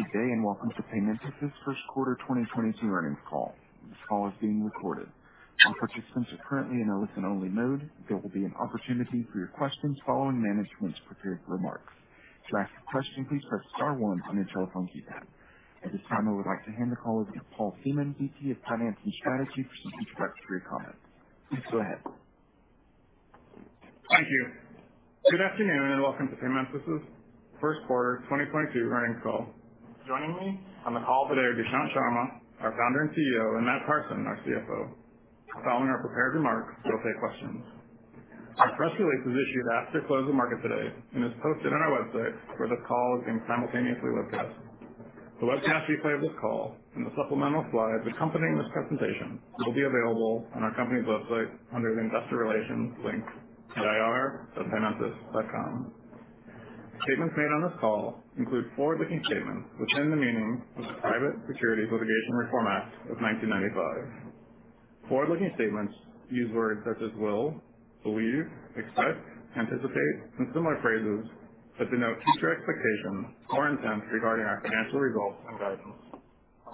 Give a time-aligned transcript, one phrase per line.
[0.00, 3.52] Good day, and welcome to Paymentus' first quarter 2022 earnings call.
[3.84, 5.12] This call is being recorded.
[5.68, 7.92] All participants are currently in a listen-only mode.
[8.08, 11.92] There will be an opportunity for your questions following management's prepared remarks.
[12.48, 15.28] To ask a question, please press star one on your telephone keypad.
[15.84, 18.52] At this time, I would like to hand the call over to Paul Seamon, VP
[18.52, 21.04] of Finance and Strategy, for some introductory comments.
[21.52, 22.00] Please go ahead.
[24.10, 24.42] Thank you.
[25.30, 27.04] Good afternoon, and welcome to Paymentus'
[27.60, 29.59] first quarter 2022 earnings call.
[30.10, 30.58] Joining me
[30.90, 34.42] on the call today are Dushyant Sharma, our Founder and CEO, and Matt Parson, our
[34.42, 34.90] CFO.
[35.62, 37.62] Following our prepared remarks, we'll take questions.
[38.58, 41.94] Our press release was issued after close of market today and is posted on our
[42.02, 44.50] website, where this call is being simultaneously webcast.
[45.38, 49.86] The webcast replay of this call and the supplemental slides accompanying this presentation will be
[49.86, 53.22] available on our company's website under the Investor Relations link
[53.78, 55.94] at ir.paymentus.com.
[57.06, 61.90] Statements made on this call include forward-looking statements within the meaning of the Private Securities
[61.90, 65.10] Litigation Reform Act of 1995.
[65.10, 65.94] Forward-looking statements
[66.30, 67.58] use words such as will,
[68.04, 69.20] believe, expect,
[69.58, 71.26] anticipate, and similar phrases
[71.78, 75.98] that denote future expectations or intent regarding our financial results and guidance,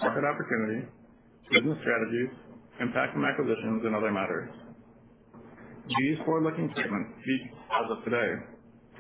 [0.03, 0.89] market opportunity,
[1.53, 2.31] business strategies,
[2.81, 4.51] impact from acquisitions, and other matters.
[5.89, 8.31] These forward-looking statements speak as of today,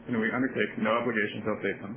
[0.08, 1.94] and we undertake no obligation to update them.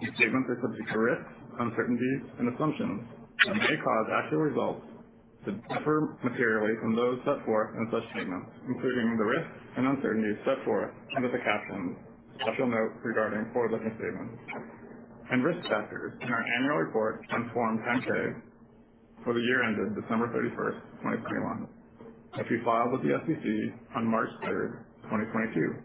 [0.00, 3.02] These statements are subject to risks, uncertainties, and assumptions
[3.46, 4.84] that may cause actual results
[5.46, 10.38] to differ materially from those set forth in such statements, including the risks and uncertainties
[10.44, 11.96] set forth under the caption
[12.42, 14.36] Special Note regarding forward-looking statements
[15.30, 18.42] and risk factors in our annual report on Form 10-K
[19.24, 21.68] for the year ended December 31st, 2021,
[22.38, 23.46] which we filed with the SEC
[23.96, 25.82] on March 3rd, 2022.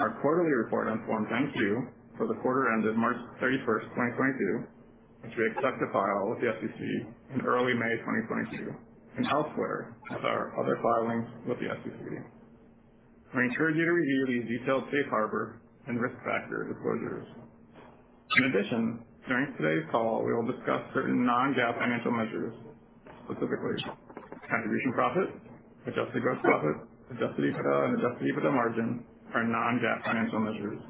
[0.00, 4.66] Our quarterly report on Form 10-Q for the quarter ended March 31st, 2022,
[5.24, 6.80] which we expect to file with the SEC
[7.34, 8.72] in early May 2022,
[9.18, 12.00] and elsewhere with our other filings with the SEC.
[13.34, 17.28] We encourage you to review these detailed safe harbor and risk factor disclosures.
[18.36, 22.54] In addition, during today's call, we will discuss certain non-GAAP financial measures,
[23.24, 23.76] specifically
[24.50, 25.28] contribution profit,
[25.86, 26.76] adjusted gross profit,
[27.10, 30.80] adjusted EBITDA, and adjusted EBITDA margin are non-GAAP financial measures.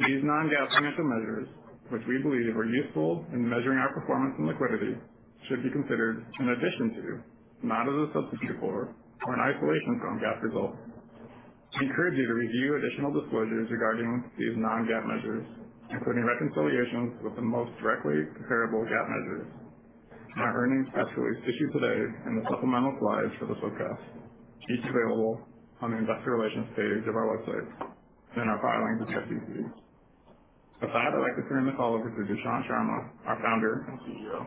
[0.00, 1.48] These non-GAAP financial measures,
[1.92, 4.96] which we believe are useful in measuring our performance and liquidity,
[5.48, 7.04] should be considered in addition to,
[7.68, 8.96] not as a substitute for
[9.28, 10.80] or in isolation from GAAP results.
[11.76, 15.44] We encourage you to review additional disclosures regarding these non-GAAP measures,
[15.92, 19.48] including reconciliations with the most directly comparable GAAP measures
[20.36, 24.04] in our earnings press release issued today and the supplemental slides for this webcast,
[24.72, 25.44] each available
[25.84, 27.68] on the Investor Relations page of our website
[28.36, 29.48] in our filings with SEC.
[30.82, 34.00] With that, I'd like to turn the call over to Dushyant Sharma, our Founder and
[34.00, 34.46] CEO.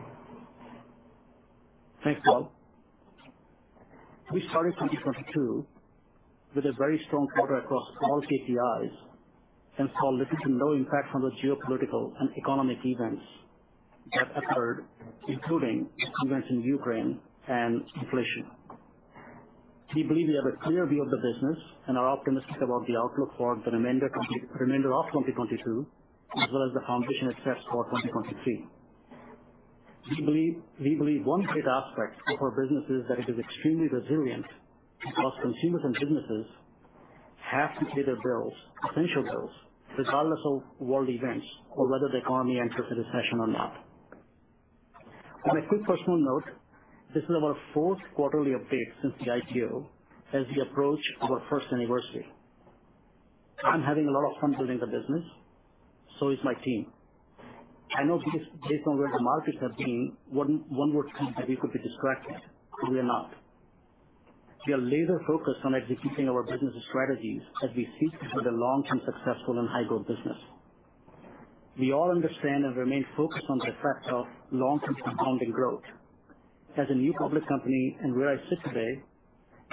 [2.04, 2.52] Thanks, Paul.
[4.32, 5.66] We started 2022
[6.56, 8.92] with a very strong quarter across all KPIs
[9.78, 13.22] and saw little to no impact from the geopolitical and economic events
[14.12, 14.88] that occurred,
[15.28, 15.90] including
[16.26, 18.50] events in Ukraine and inflation.
[19.94, 22.96] We believe we have a clear view of the business and are optimistic about the
[22.96, 25.86] outlook for the remainder of 2022,
[26.42, 28.66] as well as the foundation it sets for 2023.
[30.10, 34.46] We believe one great aspect of our business is that it is extremely resilient
[35.00, 36.46] because consumers and businesses
[37.50, 38.54] have to pay their bills,
[38.90, 39.50] essential bills,
[39.98, 43.86] regardless of world events or whether the economy enters a recession or not.
[45.50, 46.44] On a quick personal note,
[47.16, 49.86] this is our fourth quarterly update since the IPO
[50.34, 52.26] as we approach our first anniversary.
[53.64, 55.24] I'm having a lot of fun building the business,
[56.20, 56.92] so is my team.
[57.96, 61.72] I know based on where the markets have been, one would think that we could
[61.72, 62.36] be distracted,
[62.82, 63.32] but we are not.
[64.66, 69.00] We are laser-focused on executing our business strategies as we seek to build a long-term
[69.06, 70.36] successful and high-growth business.
[71.80, 75.84] We all understand and remain focused on the effect of long-term compounding growth.
[76.76, 79.02] As a new public company and where I sit today,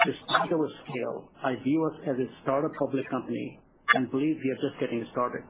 [0.06, 3.60] despite our scale, I view us as a startup public company
[3.94, 5.42] and believe we are just getting started.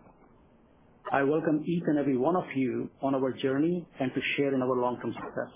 [1.13, 4.63] I welcome each and every one of you on our journey and to share in
[4.63, 5.53] our long-term success.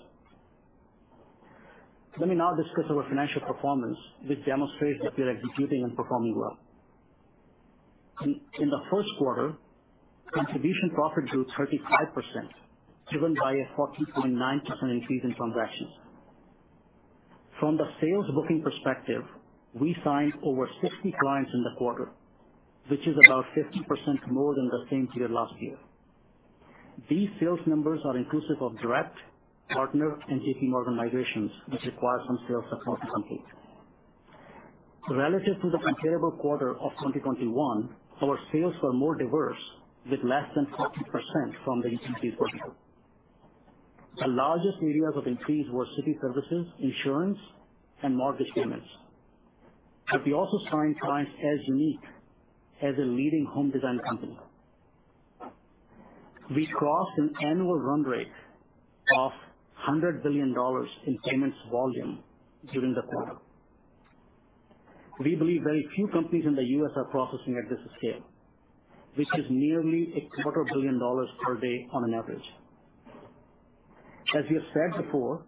[2.17, 3.97] Let me now discuss our financial performance,
[4.27, 6.57] which demonstrates that we are executing and performing well.
[8.23, 9.53] In the first quarter,
[10.33, 12.49] contribution profit grew 35%,
[13.11, 15.91] driven by a 40.9% increase in transactions.
[17.59, 19.23] From the sales booking perspective,
[19.73, 22.13] we signed over 60 clients in the quarter,
[22.89, 25.77] which is about 50% more than the same period last year.
[27.09, 29.17] These sales numbers are inclusive of direct,
[29.71, 33.45] partner, and JPMorgan migrations, which require some sales support to complete.
[35.09, 39.59] Relative to the comparable quarter of 2021, our sales were more diverse,
[40.09, 42.75] with less than 40% from the utilities vertical.
[44.17, 47.37] The largest areas of increase were city services, insurance,
[48.03, 48.87] and mortgage payments.
[50.11, 52.01] But we also signed clients as unique
[52.81, 54.37] as a leading home design company.
[56.55, 58.31] We crossed an annual run rate
[59.17, 59.31] of
[59.87, 60.55] $100 billion
[61.07, 62.23] in payments volume
[62.73, 63.37] during the quarter.
[65.19, 66.91] We believe very few companies in the U.S.
[66.95, 68.23] are processing at this scale,
[69.15, 72.43] which is nearly a quarter billion dollars per day on an average.
[74.37, 75.45] As we have said before,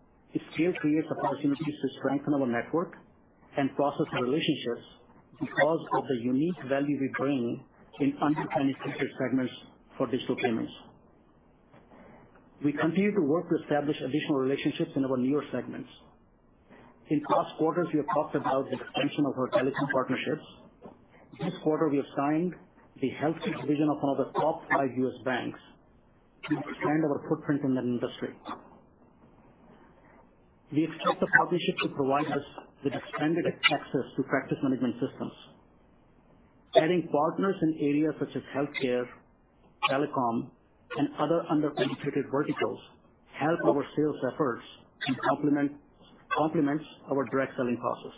[0.53, 2.93] scale creates opportunities to strengthen our network
[3.57, 4.85] and process relationships
[5.39, 7.63] because of the unique value we bring
[7.99, 9.53] in under-penetrated segments
[9.97, 10.71] for digital payments.
[12.63, 15.89] We continue to work to establish additional relationships in our newer segments.
[17.09, 20.45] In past quarters, we have talked about the expansion of our telecom partnerships.
[21.39, 22.55] This quarter, we have signed
[23.01, 25.23] the healthcare division of one of the top five U.S.
[25.25, 25.59] banks
[26.49, 28.35] to expand our footprint in that industry.
[30.71, 32.45] We expect the partnership to provide us
[32.83, 35.33] with expanded access to practice management systems.
[36.75, 39.06] Adding partners in areas such as healthcare,
[39.89, 40.51] telecom,
[40.97, 42.79] and other under-penetrated verticals
[43.39, 44.65] help our sales efforts
[45.07, 45.75] and complements
[47.12, 48.17] our direct selling process.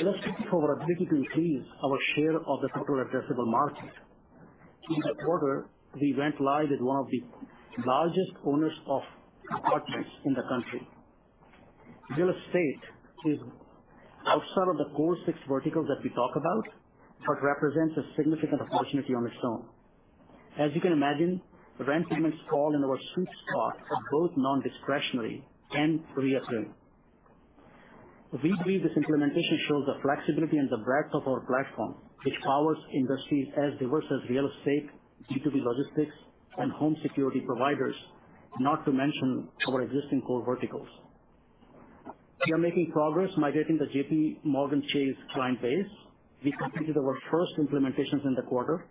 [0.00, 3.92] Illustrative of our ability to increase our share of the total addressable market,
[4.90, 5.70] in the quarter,
[6.00, 7.22] we went live with one of the
[7.86, 9.02] largest owners of
[9.54, 10.88] apartments in the country.
[12.16, 12.82] Real estate
[13.26, 13.38] is
[14.26, 16.64] outside of the core six verticals that we talk about,
[17.26, 19.68] but represents a significant opportunity on its own.
[20.58, 21.42] As you can imagine,
[21.80, 26.74] rent payments fall in our sweet spot of both non-discretionary and recurring.
[28.32, 32.78] We believe this implementation shows the flexibility and the breadth of our platform, which powers
[32.92, 34.90] industries as diverse as real estate,
[35.30, 36.14] B2B logistics,
[36.58, 37.94] and home security providers,
[38.60, 40.88] not to mention our existing core verticals.
[42.46, 45.86] We are making progress migrating the JPMorgan Chase client base.
[46.44, 48.86] We completed our first implementations in the quarter,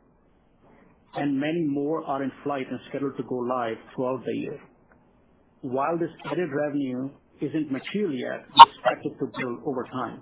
[1.15, 4.59] and many more are in flight and scheduled to go live throughout the year.
[5.62, 7.09] While this added revenue
[7.41, 10.21] isn't material yet, we expect it to build over time.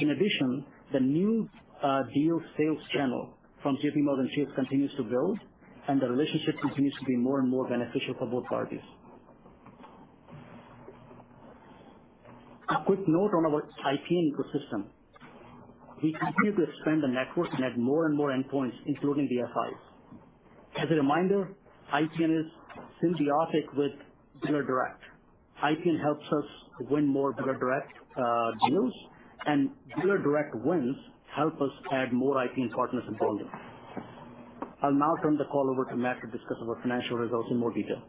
[0.00, 1.48] In addition, the new
[1.82, 5.38] uh, deal sales channel from JPMorgan Chase continues to build,
[5.88, 8.82] and the relationship continues to be more and more beneficial for both parties.
[12.68, 14.84] A quick note on our IPN ecosystem.
[16.02, 19.80] We continue to expand the network and add more and more endpoints, including the FIs.
[20.82, 21.48] As a reminder,
[21.92, 22.46] IPN is
[23.02, 23.92] symbiotic with
[24.44, 25.02] Biller Direct.
[25.64, 26.44] IPN helps us
[26.90, 28.92] win more Biller Direct uh, deals,
[29.46, 30.96] and Biller Direct wins
[31.34, 33.50] help us add more IPN partners and volume.
[34.82, 37.72] I'll now turn the call over to Matt to discuss our financial results in more
[37.74, 38.02] detail.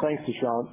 [0.00, 0.70] Thanks, Dushyant.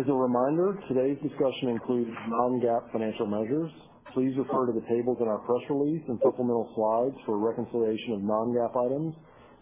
[0.00, 3.70] As a reminder, today's discussion includes non-GAAP financial measures.
[4.14, 8.14] Please refer to the tables in our press release and supplemental slides for a reconciliation
[8.14, 9.14] of non-GAAP items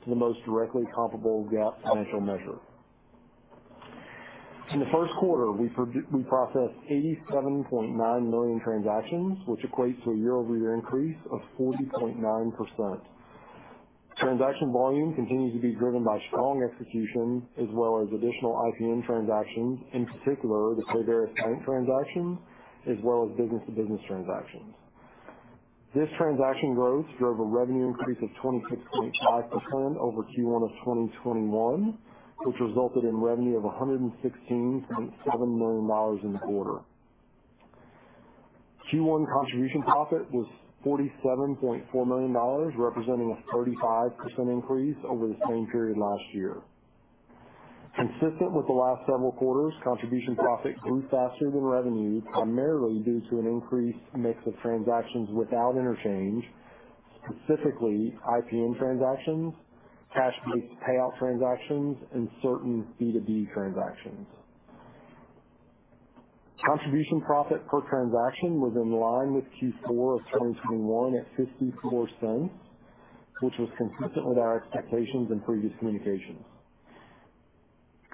[0.04, 2.58] to the most directly comparable GAAP financial measure.
[4.72, 11.18] In the first quarter, we processed 87.9 million transactions, which equates to a year-over-year increase
[11.30, 13.02] of 40.9%.
[14.18, 19.80] Transaction volume continues to be driven by strong execution as well as additional IPN transactions,
[19.94, 22.38] in particular the Payveris Bank transactions,
[22.86, 24.74] as well as business-to-business transactions.
[25.94, 31.98] This transaction growth drove a revenue increase of 26.5% over Q1 of 2021,
[32.46, 36.84] which resulted in revenue of $116.7 million in the quarter.
[38.92, 40.46] Q1 contribution profit was
[40.84, 42.34] $47.4 million,
[42.78, 46.62] representing a 35% increase over the same period last year.
[47.96, 53.38] Consistent with the last several quarters, contribution profit grew faster than revenue, primarily due to
[53.40, 56.44] an increased mix of transactions without interchange,
[57.26, 59.54] specifically IPN transactions,
[60.14, 64.26] cash-based payout transactions, and certain B2B transactions.
[66.66, 70.22] Contribution profit per transaction was in line with Q4 of
[70.64, 72.50] 2021 at $0.54,
[73.44, 76.40] which was consistent with our expectations and previous communications.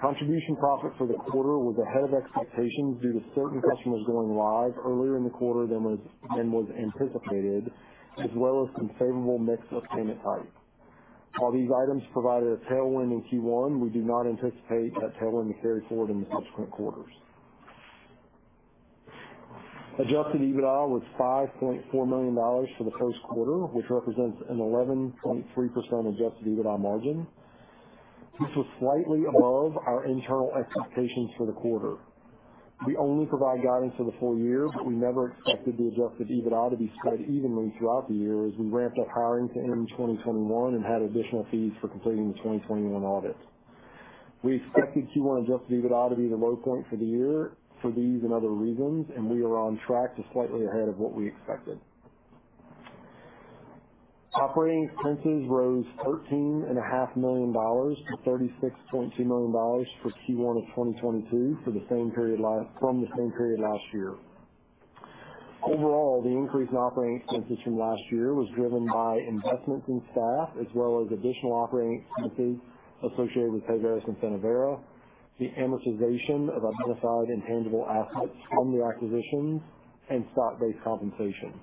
[0.01, 4.75] Contribution profit for the quarter was ahead of expectations due to certain customers going live
[4.83, 7.71] earlier in the quarter than was anticipated,
[8.19, 10.51] as well as some favorable mix of payment type.
[11.39, 15.61] While these items provided a tailwind in Q1, we do not anticipate that tailwind to
[15.63, 17.13] carry forward in the subsequent quarters.
[19.99, 22.35] Adjusted EBITDA was $5.4 million
[22.79, 27.27] for the first quarter, which represents an 11.3% adjusted EBITDA margin.
[28.39, 31.99] This was slightly above our internal expectations for the quarter.
[32.87, 36.71] We only provide guidance for the full year, but we never expected the adjusted EBITDA
[36.71, 40.75] to be spread evenly throughout the year as we ramped up hiring to end 2021
[40.79, 43.37] and had additional fees for completing the 2021 audit.
[44.43, 48.23] We expected Q1 adjusted EBITDA to be the low point for the year for these
[48.23, 51.81] and other reasons, and we are on track to slightly ahead of what we expected.
[54.35, 59.53] Operating expenses rose $13.5 million to $36.2 million
[60.03, 62.41] for Q1 of 2022 from the same period
[63.61, 64.15] last year.
[65.67, 70.51] Overall, the increase in operating expenses from last year was driven by investments in staff
[70.61, 72.57] as well as additional operating expenses
[73.13, 74.81] associated with Payveris and Finovera,
[75.41, 79.63] the amortization of identified intangible assets from the acquisitions,
[80.11, 81.55] and stock-based compensation.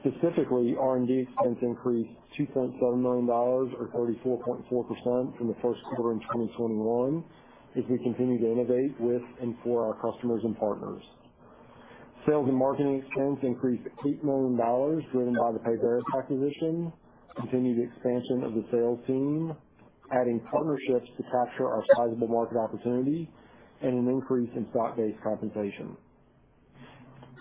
[0.00, 7.24] Specifically, R&D expense increased $2.7 million or 34.4% from the first quarter in 2021
[7.76, 11.02] as we continue to innovate with and for our customers and partners.
[12.26, 14.56] Sales and marketing expense increased $8 million,
[15.12, 16.92] driven by the Payveris acquisition,
[17.36, 19.56] continued expansion of the sales team,
[20.12, 23.30] adding partnerships to capture our sizable market opportunity,
[23.82, 25.96] and an increase in stock-based compensation.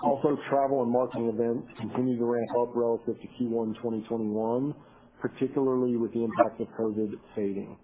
[0.04, 4.76] Also, travel and marketing events continue to ramp up relative to Q1 2021,
[5.22, 7.78] particularly with the impact of COVID fading.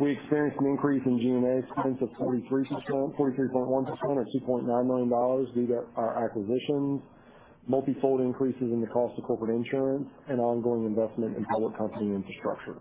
[0.00, 5.86] We experienced an increase in G&A expense of 43%, 43.1% or $2.9 million due to
[5.96, 7.02] our acquisitions,
[7.68, 12.76] multi-fold increases in the cost of corporate insurance, and ongoing investment in public company infrastructure.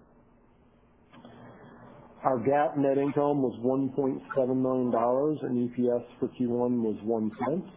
[2.23, 7.71] Our GAAP net income was $1.7 million, and EPS for Q1 was $0.01.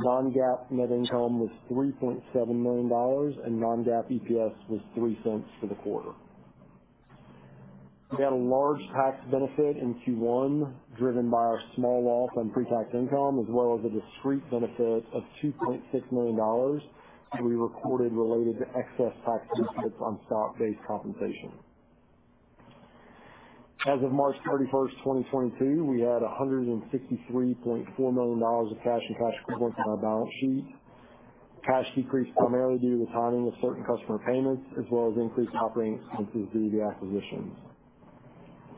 [0.00, 2.90] Non-GAAP net income was $3.7 million,
[3.44, 6.12] and non-GAAP EPS was $0.03 for the quarter.
[8.16, 12.90] We had a large tax benefit in Q1, driven by our small loss on pre-tax
[12.94, 16.36] income, as well as a discrete benefit of $2.6 million
[17.32, 21.52] that we recorded related to excess tax benefits on stock-based compensation.
[23.86, 24.70] As of March 31,
[25.30, 30.66] 2022, we had $163.4 million of cash and cash equivalents on our balance sheet.
[31.66, 35.54] Cash decreased primarily due to the timing of certain customer payments as well as increased
[35.56, 37.56] operating expenses due to the acquisitions.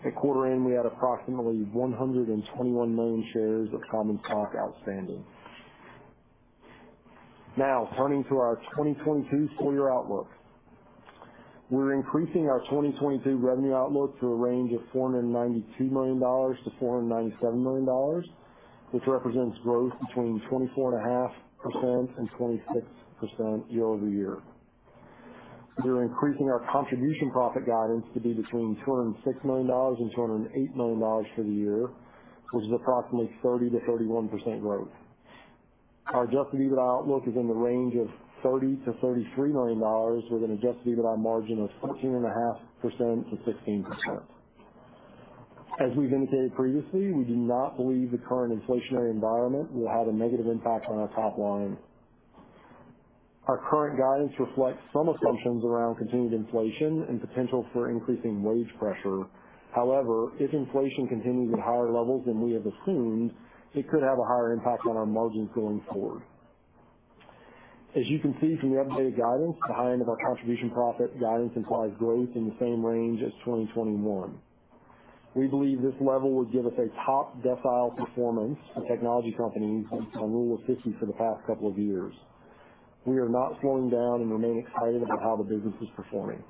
[0.07, 5.25] At quarter end, we had approximately 121 million shares of common stock outstanding.
[7.57, 10.29] Now, turning to our 2022 full year outlook.
[11.71, 18.23] We're increasing our 2022 revenue outlook to a range of $492 million-$497 million,
[18.93, 24.43] which represents growth between 24.5% and 26% year-over-year.
[25.83, 31.01] We are increasing our contribution profit guidance to be between $206 million and $208 million
[31.35, 31.89] for the year,
[32.53, 34.89] which is approximately 30%-31% growth.
[36.13, 38.09] Our adjusted EBITDA outlook is in the range of
[38.45, 39.81] $30 million-$33 million
[40.31, 44.23] with an adjusted EBITDA margin of 14.5%-16%.
[45.81, 50.13] As we've indicated previously, we do not believe the current inflationary environment will have a
[50.13, 51.77] negative impact on our top line.
[53.49, 59.25] Our current guidance reflects some assumptions around continued inflation and potential for increasing wage pressure.
[59.75, 63.33] However, if inflation continues at higher levels than we have assumed,
[63.75, 66.23] it could have a higher impact on our margins going forward.
[67.97, 71.21] As you can see from the updated guidance, the high end of our contribution profit
[71.21, 74.39] guidance implies growth in the same range as 2021.
[75.37, 80.17] We believe this level would give us a top decile performance for technology companies based
[80.17, 82.15] on Rule of 50 for the past couple of years.
[83.07, 86.43] We are not slowing down and remain excited about how the business is performing.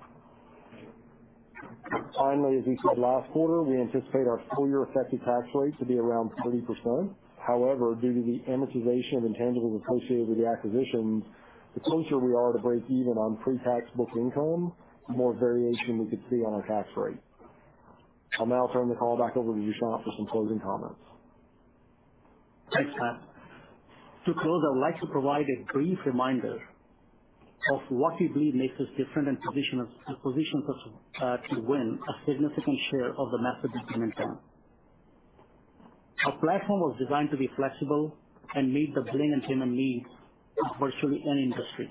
[2.17, 5.85] Finally, as we said last quarter, we anticipate our full year effective tax rate to
[5.85, 7.15] be around 30%.
[7.47, 11.25] However, due to the amortization of intangibles associated with the acquisitions,
[11.75, 14.73] the closer we are to break even on pre-tax book income,
[15.09, 17.19] the more variation we could see on our tax rate.
[18.39, 21.01] I'll now turn the call back over to Dushyant for some closing comments.
[22.75, 23.34] Thanks, Matt.
[24.27, 26.57] To close, I would like to provide a brief reminder
[27.73, 30.81] of what we believe makes us different and positions us
[31.23, 34.39] uh, to win a significant share of the massive payment TAM.
[36.27, 38.17] Our platform was designed to be flexible
[38.55, 40.07] and meet the billing and payment needs
[40.65, 41.91] of virtually any industry.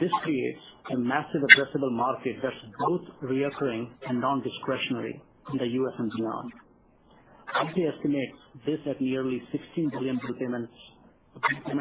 [0.00, 0.60] This creates
[0.92, 2.56] a massive addressable market that's
[2.88, 5.20] both recurring and non-discretionary
[5.52, 5.94] in the U.S.
[5.98, 6.52] and beyond.
[7.54, 10.70] IPA estimates this at nearly 16 billion bill payment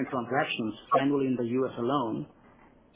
[0.09, 1.73] transactions annually in the U.S.
[1.77, 2.27] alone,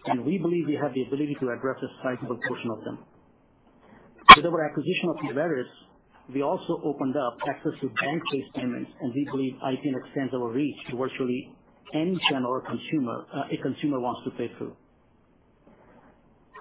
[0.06, 3.06] and we believe we have the ability to address a sizable portion of them.
[4.36, 5.70] With our acquisition of Payveris,
[6.34, 10.78] we also opened up access to bank-based payments, and we believe IPN extends our reach
[10.90, 11.56] to virtually
[11.94, 14.76] any channel a consumer wants to pay through.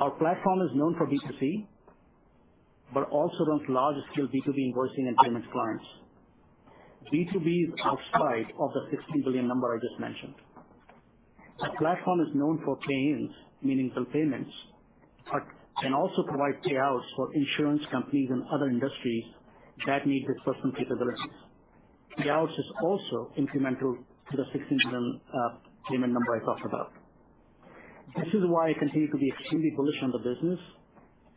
[0.00, 1.68] Our platform is known for B2C,
[2.92, 5.84] but also runs large-scale B2B invoicing and payments clients.
[7.12, 10.34] B2B is outside of the 16 billion number I just mentioned.
[11.58, 13.30] The platform is known for pay-ins,
[13.62, 14.50] meaning bill payments,
[15.30, 15.42] but
[15.82, 19.24] can also provide payouts for insurance companies and other industries
[19.86, 21.36] that need disbursement capabilities.
[22.18, 23.96] Payouts is also incremental
[24.30, 25.58] to the 16 billion uh,
[25.90, 26.92] payment number I talked about.
[28.16, 30.60] This is why I continue to be extremely bullish on the business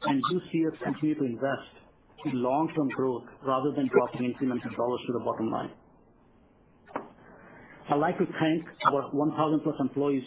[0.04, 1.85] and do see us continue to invest
[2.26, 5.72] in long-term growth rather than dropping incremental dollars to the bottom line.
[7.90, 10.26] I'd like to thank our 1,000+ employees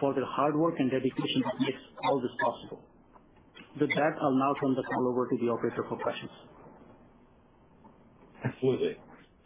[0.00, 2.84] for their hard work and dedication that makes all this possible.
[3.80, 6.32] With that, I'll now turn the call over to the operator for questions.
[8.44, 8.96] Absolutely.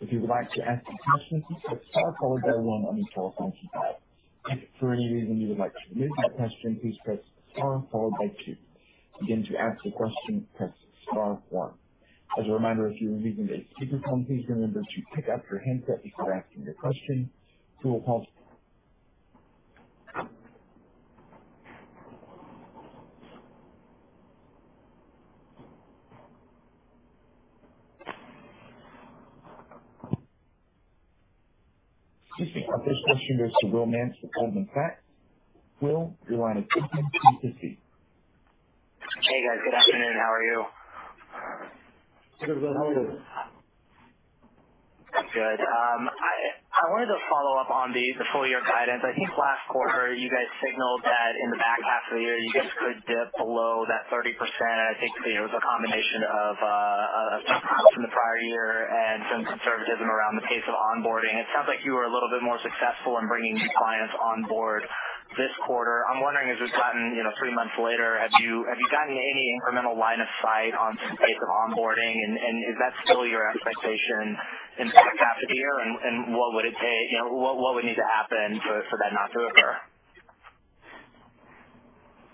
[0.01, 2.99] If you would like to ask a question, please press star followed by one on
[2.99, 3.97] your telephone keypad.
[4.49, 7.21] If for any reason you would like to remove that question, please press
[7.53, 8.57] star followed by two.
[9.23, 10.73] Again, to ask a question, press
[11.11, 11.75] star one.
[12.39, 15.61] As a reminder, if you are using a speakerphone, please remember to pick up your
[15.61, 17.31] handset before asking your question.
[17.85, 18.27] We will pause.
[32.39, 32.67] Excuse me.
[32.71, 35.03] Our first question goes to Will Nance with Goldman Sachs.
[35.81, 37.11] Will, your line is open.
[37.13, 37.79] Please proceed.
[39.23, 39.61] Hey, guys.
[39.65, 40.15] Good afternoon.
[40.19, 40.65] How are you?
[42.45, 42.61] Good.
[42.61, 43.09] How are you?
[45.15, 45.61] Good.
[45.63, 49.01] Um, I wanted to follow up on the the full year guidance.
[49.01, 52.37] I think last quarter you guys signaled that in the back half of the year,
[52.37, 54.35] you guys could dip below that 30%.
[54.35, 59.19] And I think it was a combination of uh, comps from the prior year and
[59.33, 61.33] some conservatism around the pace of onboarding.
[61.39, 64.45] It sounds like you were a little bit more successful in bringing new clients on
[64.51, 64.85] board
[65.37, 66.03] this quarter.
[66.11, 69.15] I'm wondering, as we've gotten, you know, three months later, have you have you gotten
[69.15, 72.15] any incremental line of sight on some pace of onboarding?
[72.15, 74.37] And is that still your expectation
[74.83, 75.75] in the back half of the year?
[75.83, 77.05] And what would it take?
[77.11, 79.75] You know, what would need to happen for that not to occur?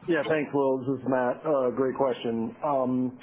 [0.09, 0.23] Yeah.
[0.29, 0.79] Thanks, Will.
[0.81, 1.45] This is Matt.
[1.45, 2.57] Uh, great question.
[2.65, 3.19] Um,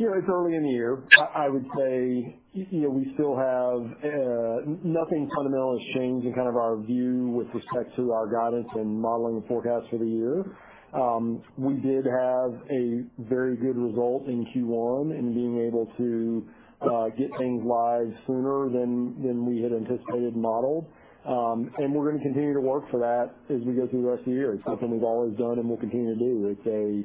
[0.00, 1.02] It's early in the year.
[1.34, 6.48] I would say, you know, we still have uh, nothing fundamental has changed in kind
[6.48, 10.44] of our view with respect to our guidance and modeling the forecast for the year.
[10.94, 16.48] Um, we did have a very good result in Q1 in being able to
[16.80, 20.86] uh, get things live sooner than than we had anticipated and modeled.
[21.26, 24.20] Um and we're gonna continue to work for that as we go through the rest
[24.20, 24.54] of the year.
[24.54, 26.54] It's something we've always done and will continue to do.
[26.56, 27.04] It's a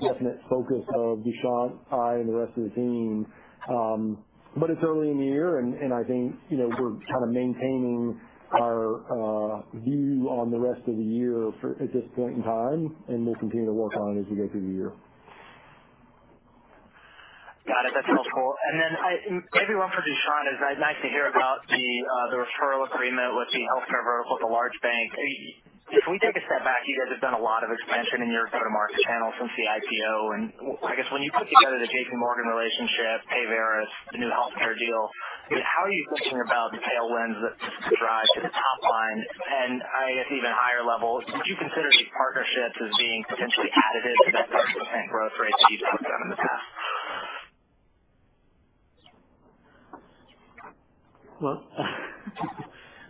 [0.00, 3.26] definite focus of Dushyant, I, and the rest of the team.
[3.68, 4.24] Um
[4.56, 8.20] but it's early in the year and I think, you know, we're kind of maintaining
[8.60, 13.40] our view on the rest of the year at this point in time, and we'll
[13.40, 14.92] continue to work on it as we go through the year.
[17.62, 17.94] Got it.
[17.94, 18.48] That's helpful.
[19.54, 20.46] Maybe one for Dushyant.
[20.50, 24.44] is nice to hear about the uh the referral agreement with the healthcare vertical with
[24.44, 25.14] the large bank.
[25.92, 28.32] If we take a step back, you guys have done a lot of expansion in
[28.32, 30.12] your go-to-market channel since the IPO.
[30.32, 30.42] And
[30.88, 35.02] I guess when you put together the JPMorgan relationship, Payveris, the new healthcare deal,
[35.52, 37.60] how are you thinking about the tailwinds that
[37.92, 39.20] drive to the top line?
[39.20, 44.16] And I guess even higher level, would you consider these partnerships as being potentially additive
[44.16, 46.68] to that 30% growth rate that you've talked about in the past?
[51.36, 51.58] Well,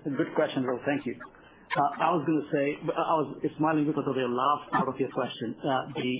[0.18, 0.82] good question, Will.
[0.82, 1.14] Thank you.
[1.76, 5.10] Uh, I was gonna say I was smiling because of the last part of your
[5.10, 5.56] question.
[5.64, 6.12] Uh, the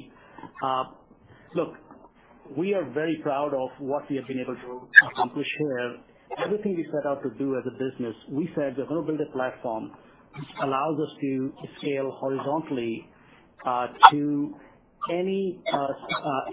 [0.67, 0.85] uh,
[1.55, 1.75] look,
[2.57, 5.99] we are very proud of what we have been able to accomplish here.
[6.45, 9.33] Everything we set out to do as a business, we said we're gonna build a
[9.33, 9.91] platform
[10.39, 13.09] which allows us to scale horizontally
[14.11, 14.55] to
[15.11, 15.89] any uh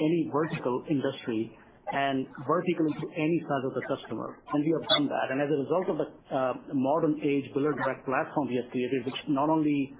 [0.01, 1.57] any vertical industry
[1.93, 4.37] and vertically to any size of the customer.
[4.53, 5.31] And we have done that.
[5.31, 9.05] And as a result of the uh, modern age biller direct platform we have created,
[9.05, 9.93] which not only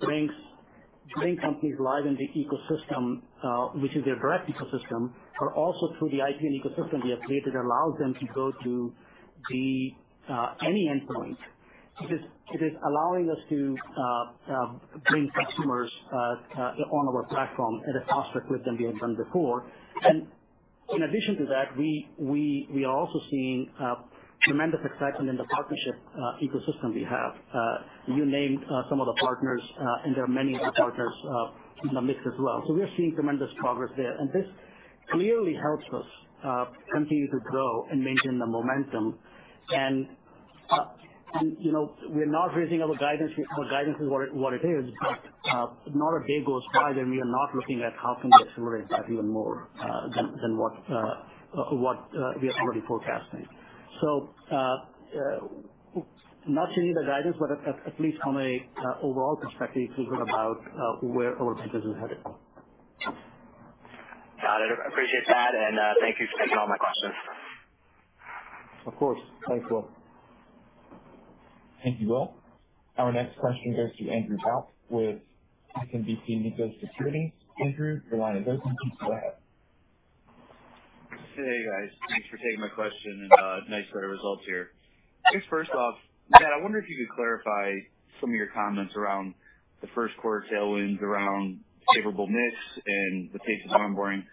[0.00, 0.32] brings
[1.14, 6.10] bring companies live in the ecosystem, uh, which is their direct ecosystem, but also through
[6.10, 8.92] the IPN ecosystem we have created, allows them to go to
[9.50, 9.90] the
[10.28, 11.36] uh any endpoint
[12.02, 14.66] it is allowing us to uh,
[15.08, 19.70] bring customers on our platform at a faster clip than we have done before.
[20.94, 23.94] In addition to that, we are also seeing uh,
[24.44, 27.34] tremendous excitement in the partnership uh, ecosystem we have.
[27.52, 29.62] Uh, you named some of the partners,
[30.04, 31.12] and there are many other partners
[31.88, 32.62] in the mix as well.
[32.68, 34.16] So we are seeing tremendous progress there.
[34.16, 34.46] And this
[35.10, 39.18] clearly helps us continue to grow and maintain the momentum.
[41.42, 43.32] You know, we're not raising our guidance.
[43.58, 44.90] Our guidance is what it is.
[45.50, 48.48] Uh, not a day goes by that we are not looking at how can we
[48.48, 51.24] accelerate that even more uh, than what uh,
[52.40, 53.46] we are already forecasting.
[54.00, 54.30] So
[56.46, 58.60] not changing the guidance, but at least from an
[59.02, 60.60] overall perspective, feel good about
[61.02, 62.18] where our business is headed.
[64.42, 64.70] Got it.
[64.88, 65.50] Appreciate that.
[65.54, 67.14] And thank you for taking all my questions.
[68.86, 69.18] Of course.
[69.48, 69.95] Thanks, Will.
[71.86, 72.34] Thank you, Will.
[72.98, 75.22] Our next question goes to Andrew Bauch with
[75.78, 77.30] SMBC Nikko Securities.
[77.64, 78.74] Andrew, your line is open.
[78.82, 79.38] Please go ahead.
[81.36, 81.90] Hey, guys.
[82.10, 84.70] Thanks for taking my question and uh, nice set of results here.
[85.30, 85.94] I guess first off,
[86.28, 87.70] Matt, I wonder if you could clarify
[88.20, 89.34] some of your comments around
[89.80, 91.60] the first quarter tailwinds around
[91.94, 94.24] favorable mix and the pace of onboarding.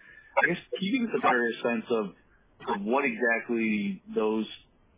[0.42, 4.46] I guess, can you give us a better sense of what exactly those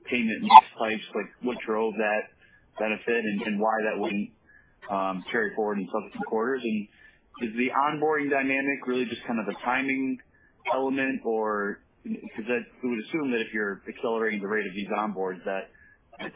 [0.09, 2.33] payment mix types, like what drove that
[2.79, 4.31] benefit and why that wouldn't
[4.91, 6.62] um, carry forward in subsequent quarters?
[6.62, 6.89] And
[7.43, 10.19] is the onboarding dynamic really just kind of a timing
[10.73, 12.45] element or because
[12.83, 15.71] we would assume that if you're accelerating the rate of these onboards that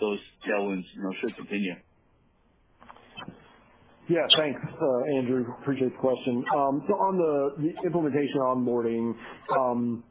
[0.00, 1.74] those tailwinds, you know, should continue.
[4.08, 4.26] Yeah.
[4.36, 5.46] Thanks, uh, Andrew.
[5.62, 6.44] Appreciate the question.
[6.56, 9.14] Um, so on the implementation onboarding,
[9.56, 10.02] um,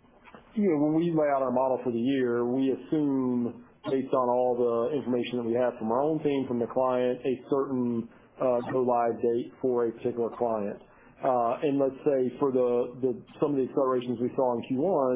[0.55, 4.27] you know, when we lay out our model for the year, we assume based on
[4.29, 8.09] all the information that we have from our own team, from the client, a certain
[8.41, 10.81] uh go live date for a particular client.
[11.23, 15.15] Uh and let's say for the some of the accelerations we saw in Q1,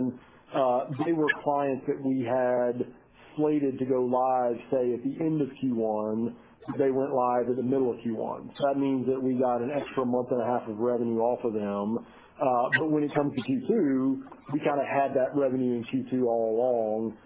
[0.56, 2.96] uh they were clients that we had
[3.38, 6.36] slated to go live, say, at the end of Q1.
[6.80, 8.50] They went live in the middle of Q1.
[8.72, 11.54] That means that we got an extra month and a half of revenue off of
[11.54, 12.00] them.
[12.40, 16.58] Uh but when it comes to Q2, we kinda had that revenue in Q2 all
[16.58, 17.18] along,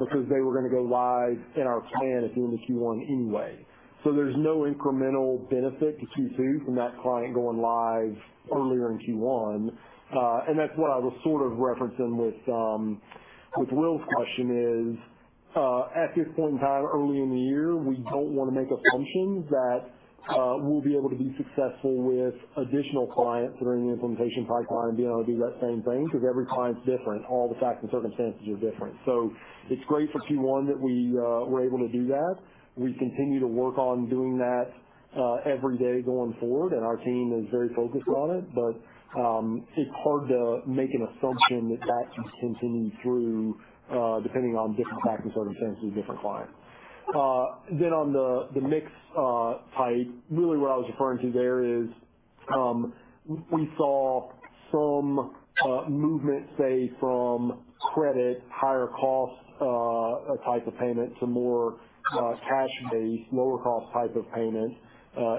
[0.00, 3.66] because they were gonna go live in our plan at the end of Q1 anyway.
[4.04, 8.16] So there's no incremental benefit to Q2 from that client going live
[8.52, 9.70] earlier in Q1.
[10.14, 13.02] Uh and that's what I was sort of referencing with um
[13.58, 14.48] with Will's question
[14.96, 14.98] is,
[15.56, 19.48] uh at this point in time, early in the year, we don't wanna make assumptions
[19.50, 19.80] that
[20.28, 24.46] Uh, we'll be able to be successful with additional clients that are in the implementation
[24.46, 27.26] pipeline being able to do that same thing, because every client's different.
[27.26, 28.96] All the facts and circumstances are different.
[29.06, 29.34] So
[29.70, 32.38] it's great for Q1 that we uh, were able to do that.
[32.76, 34.70] We continue to work on doing that
[35.18, 38.44] uh, every day going forward, and our team is very focused on it.
[38.54, 38.74] But
[39.18, 43.60] um it's hard to make an assumption that that can continue through,
[44.22, 46.54] depending on different facts and circumstances of different clients.
[47.70, 48.86] Then on the the mix
[49.16, 51.88] uh type, really what I was referring to there is,
[52.54, 52.94] um
[53.52, 54.32] we saw
[54.72, 61.80] some uh movement, say, from credit, higher cost uh, type of payment to more
[62.12, 64.72] uh cash-based, lower cost type of payment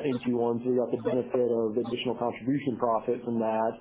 [0.05, 0.65] in Q1.
[0.65, 3.71] We got the benefit of additional contribution profit from that.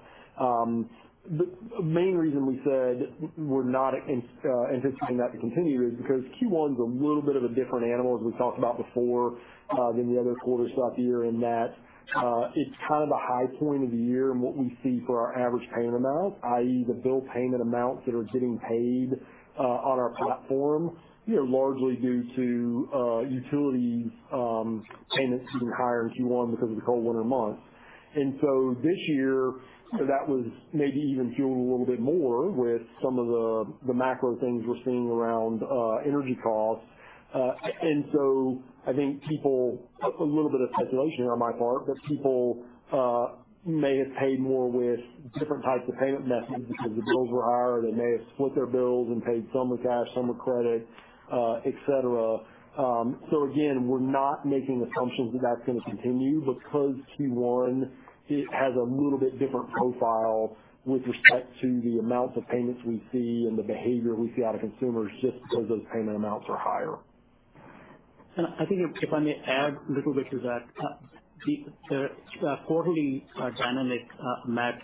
[1.25, 1.47] The
[1.83, 6.83] main reason we said we're not uh, anticipating that to continue is because Q1's a
[6.83, 9.39] little bit of a different animal, as we talked about before,
[9.71, 11.79] uh, than the other quarters throughout the year, in that
[12.19, 15.21] uh, it's kind of the high point of the year and what we see for
[15.23, 19.15] our average payment amount, i.e., the bill payment amounts that are getting paid
[19.63, 24.83] on our platform, you know, largely due to utilities um,
[25.17, 27.63] payments being higher in Q1 because of the cold winter months.
[28.15, 29.53] And so this year,
[29.99, 33.27] that was maybe even fueled a little bit more with some of
[33.87, 36.87] the macro things we're seeing around uh, energy costs.
[37.35, 37.53] Uh
[37.83, 42.65] and so I think people, a little bit of speculation on my part, but people
[42.93, 44.99] uh, may have paid more with
[45.39, 47.81] different types of payment methods because the bills were higher.
[47.83, 50.87] They may have split their bills and paid some with cash, some with credit,
[51.33, 52.43] uh, et cetera.
[52.77, 57.87] Um, so again, we're not making assumptions that that's gonna continue because Q1,
[58.41, 63.03] it has a little bit different profile with respect to the amounts of payments we
[63.13, 66.59] see and the behavior we see out of consumers just because those payment amounts are
[66.59, 66.99] higher.
[68.37, 70.65] And I think if I may add a little bit to that.
[70.83, 71.07] Uh,
[71.45, 72.07] the
[72.47, 74.03] uh, quarterly uh, dynamic
[74.47, 74.79] Matt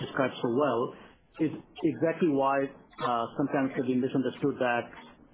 [0.00, 0.94] described so well
[1.40, 1.50] is
[1.84, 2.64] exactly why
[3.36, 4.88] sometimes it can be misunderstood that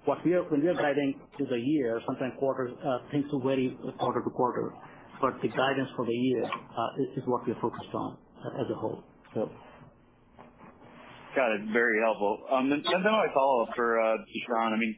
[0.05, 2.71] When we are guiding to the year, sometimes quarters,
[3.11, 4.73] things will vary quarter to quarter,
[5.41, 9.03] the guidance for the year uh, is what we're focused on uh, as a whole.
[11.35, 11.61] Got it.
[11.71, 12.39] Very helpful.
[12.51, 14.73] Um, then my follow-up for uh, Dushyant.
[14.73, 14.95] I mean,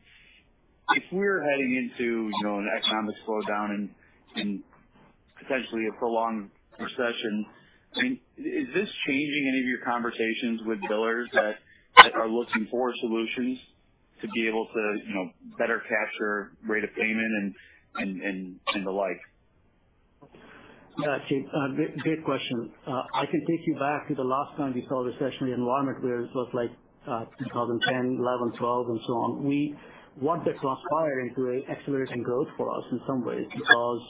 [0.95, 3.89] if we're heading into, you know, an economic slowdown
[4.35, 4.63] and
[5.37, 7.45] potentially a prolonged recession,
[7.95, 11.55] I mean, is this changing any of your conversations with billers that
[12.15, 13.59] are looking for solutions
[14.21, 17.53] to be able to, you know, better capture rate of payment
[17.95, 19.19] and the like?
[20.99, 22.71] Yeah, Chip, uh, great question.
[22.85, 26.03] Uh, I can take you back to the last time we saw a recessionary environment
[26.03, 26.69] where it was like
[27.09, 29.43] uh, 2010, 2011, 2012 and so on.
[29.45, 29.75] We
[30.21, 34.01] what that transpired into an accelerating growth for us in some ways because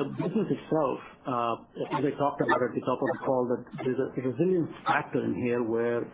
[0.00, 4.00] the business itself, as I talked about at the top of the call, that there's
[4.00, 6.08] a resilience factor in here where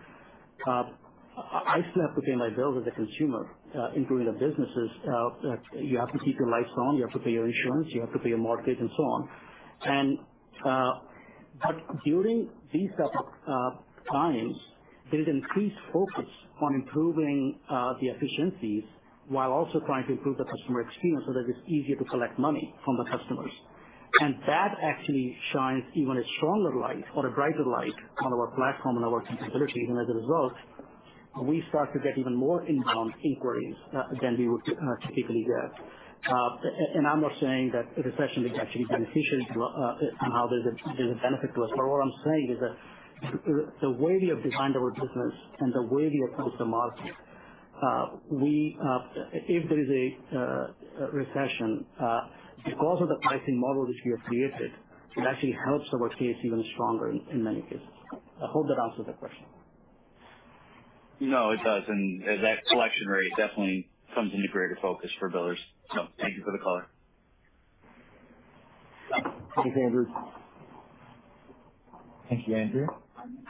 [0.67, 4.91] I still have to pay my bills as a consumer, Uh, including the businesses.
[5.05, 7.87] Uh, uh, you have to keep your lights on, you have to pay your insurance,
[7.91, 9.29] you have to pay your mortgage and so on.
[9.83, 10.19] And
[10.65, 10.93] uh
[11.61, 12.89] but during these
[14.13, 14.57] times,
[15.11, 16.31] there's increased focus
[16.63, 18.85] on improving the efficiencies
[19.29, 22.75] while also trying to improve the customer experience so that it's easier to collect money
[22.85, 23.53] from the customers.
[24.21, 27.93] And that actually shines even a stronger light or a brighter light
[28.25, 29.87] on our platform and our capabilities.
[29.89, 30.55] And as a result,
[31.43, 35.73] we start to get even more inbound inquiries uh, than we would uh, typically get.
[36.27, 36.33] Uh
[36.97, 41.55] and I'm not saying that recession is actually beneficial to uh, somehow there's a benefit
[41.55, 41.71] to us.
[41.77, 42.75] But what I'm saying is that
[43.81, 47.15] the way we have designed our business and the way we approach the market,
[48.31, 48.77] we,
[49.47, 51.87] if there is a recession,
[52.65, 54.73] because of the pricing model which we have created,
[55.17, 57.87] it actually helps our case even stronger in many cases.
[58.13, 59.45] I hope that answers the question.
[61.21, 61.85] No, it does.
[61.89, 65.59] And that collection rate definitely comes into greater focus for billers.
[65.95, 66.87] So thank you for the color.
[69.57, 70.07] Thanks, Andrew.
[72.29, 72.87] Thank you, Andrew.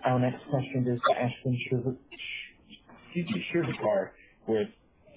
[0.04, 1.98] Our next question goes to Ashwin
[3.52, 4.10] Shirvaikar
[4.48, 4.68] with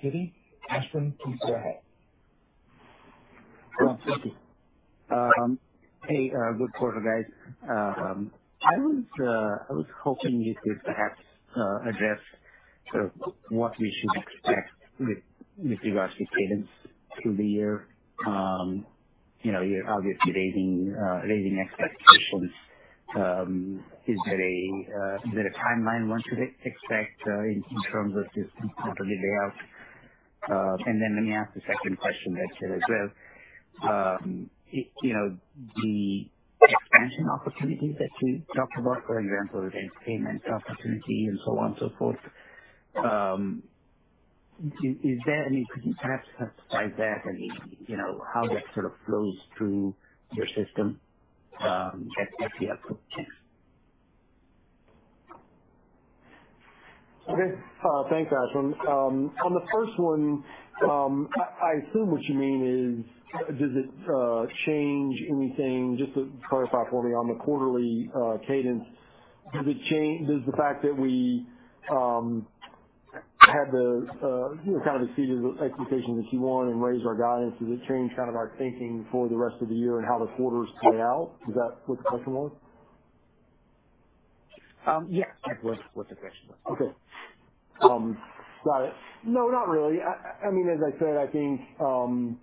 [0.04, 0.34] Citi.
[0.72, 1.82] Ashwin, please go ahead.
[3.82, 4.32] Oh, thank you.
[5.12, 5.60] Um,
[6.08, 7.32] hey, uh, good quarter, guys.
[7.70, 8.32] Um,
[8.64, 9.26] uh,
[9.70, 11.22] I was hoping you could perhaps
[11.56, 12.20] Uh, address
[12.94, 13.12] sort of
[13.50, 16.70] what we should expect with regards to cadence
[17.22, 17.90] through the year.
[18.28, 18.88] Um,
[19.42, 22.52] you know, you're obviously raising uh, raising expectations.
[23.16, 24.58] Um is there a
[25.00, 28.48] uh is there a timeline one should expect uh, in terms of this
[28.82, 29.56] quarterly layout?
[30.86, 33.10] And then let me ask the second question there as well.
[34.22, 35.40] Um, you know,
[35.76, 36.32] the
[37.00, 41.78] expansion opportunities that you talked about, for example, the payment opportunity and so on and
[41.80, 42.20] so forth,
[43.04, 43.64] um,
[44.60, 45.68] is there any?
[45.74, 47.40] Could you perhaps emphasize that and,
[47.88, 49.96] you know, how that sort of flows through
[50.32, 51.02] your system?
[52.40, 53.02] That'd be helpful.
[53.16, 53.32] Thanks.
[57.30, 57.52] Okay.
[57.86, 58.74] Uh, thanks, Ashwin.
[58.88, 60.44] Um, on the first one,
[60.82, 63.06] I assume what you mean is,
[63.60, 65.98] does it uh change anything?
[66.00, 68.86] Just to clarify for me on the quarterly uh cadence,
[69.54, 71.48] does it change does the fact that we
[71.92, 72.48] um
[73.42, 77.56] had the, uh you know, kind of exceeded expectations in Q1 and raised our guidance,
[77.60, 80.20] does it change kind of our thinking for the rest of the year and how
[80.20, 81.38] the quarters play out?
[81.48, 82.52] Is that what the question was?
[85.10, 85.26] Yeah.
[85.46, 86.58] That was what the question was.
[86.74, 86.94] Okay.
[88.66, 88.94] Got it.
[89.26, 89.98] No, not really.
[90.02, 92.40] I mean, as I said, I think um,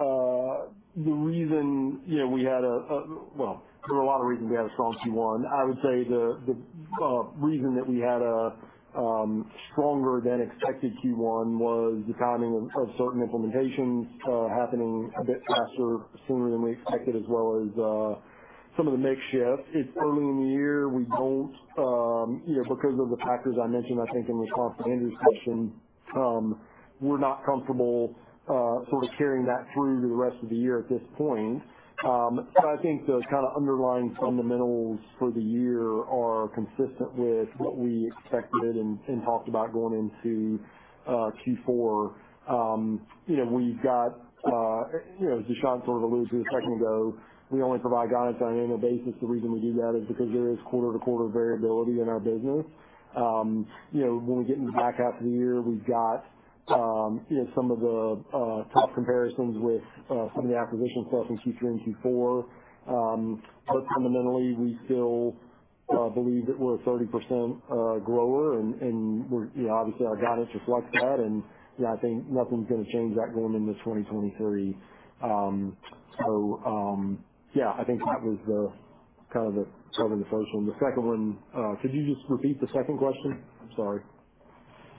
[0.00, 2.76] uh, the reason, you know, we had a
[3.36, 5.44] well, there were a lot of reasons we had a strong Q1.
[5.48, 6.56] I would say the
[7.04, 8.56] uh, reason that we had a
[8.98, 15.38] um, stronger than expected Q1 was the timing of certain implementations uh, happening a bit
[15.46, 17.70] faster, sooner than we expected, as well as
[18.78, 19.68] some of the mix shift.
[19.74, 20.88] It's early in the year.
[20.88, 24.78] We don't, um, you know, because of the factors I mentioned, I think in response
[24.78, 25.74] to Andrew's question,
[26.16, 26.60] um,
[27.02, 28.14] we're not comfortable
[28.48, 31.62] uh, sort of carrying that through to the rest of the year at this point.
[32.06, 37.48] Um but I think the kind of underlying fundamentals for the year are consistent with
[37.58, 40.60] what we expected and talked about going into
[41.08, 42.14] uh, Q4.
[42.48, 44.12] Um, you know, we've got,
[44.46, 44.82] uh,
[45.20, 47.18] you know, as Dushyant sort of alluded to a second ago,
[47.52, 49.14] we only provide guidance on an annual basis.
[49.20, 52.66] The reason we do that is because there is quarter-to-quarter variability in our business.
[53.16, 56.26] Um, you know, when we get in the back half of the year, we've got,
[56.68, 61.06] um you know, some of the uh tough comparisons with uh some of the acquisition
[61.08, 62.44] stuff in Q3 and Q4.
[63.68, 65.36] But Fundamentally, we still
[65.90, 70.90] uh believe that we're a 30% grower and we're, you know, obviously our guidance reflects
[71.00, 71.20] that.
[71.20, 71.44] And,
[71.78, 74.76] you know, I think nothing's gonna change that going into 2023.
[77.54, 78.62] Yeah, I think that was the
[79.32, 80.66] kind of the cover the first one.
[80.66, 83.44] The second one, uh, could you just repeat the second question?
[83.60, 84.02] I'm sorry.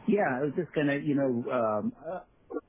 [0.08, 0.30] Yeah.
[0.40, 2.22] I was just gonna, you know, um, uh,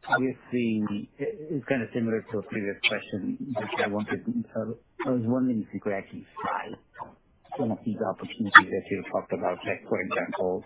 [0.09, 0.85] obviously
[1.19, 4.21] it's kind of similar to a previous question that I wanted.
[4.55, 4.75] Uh,
[5.07, 6.79] I was wondering if you could actually size
[7.59, 9.59] some of these opportunities that you talked about.
[9.67, 10.65] Like for example,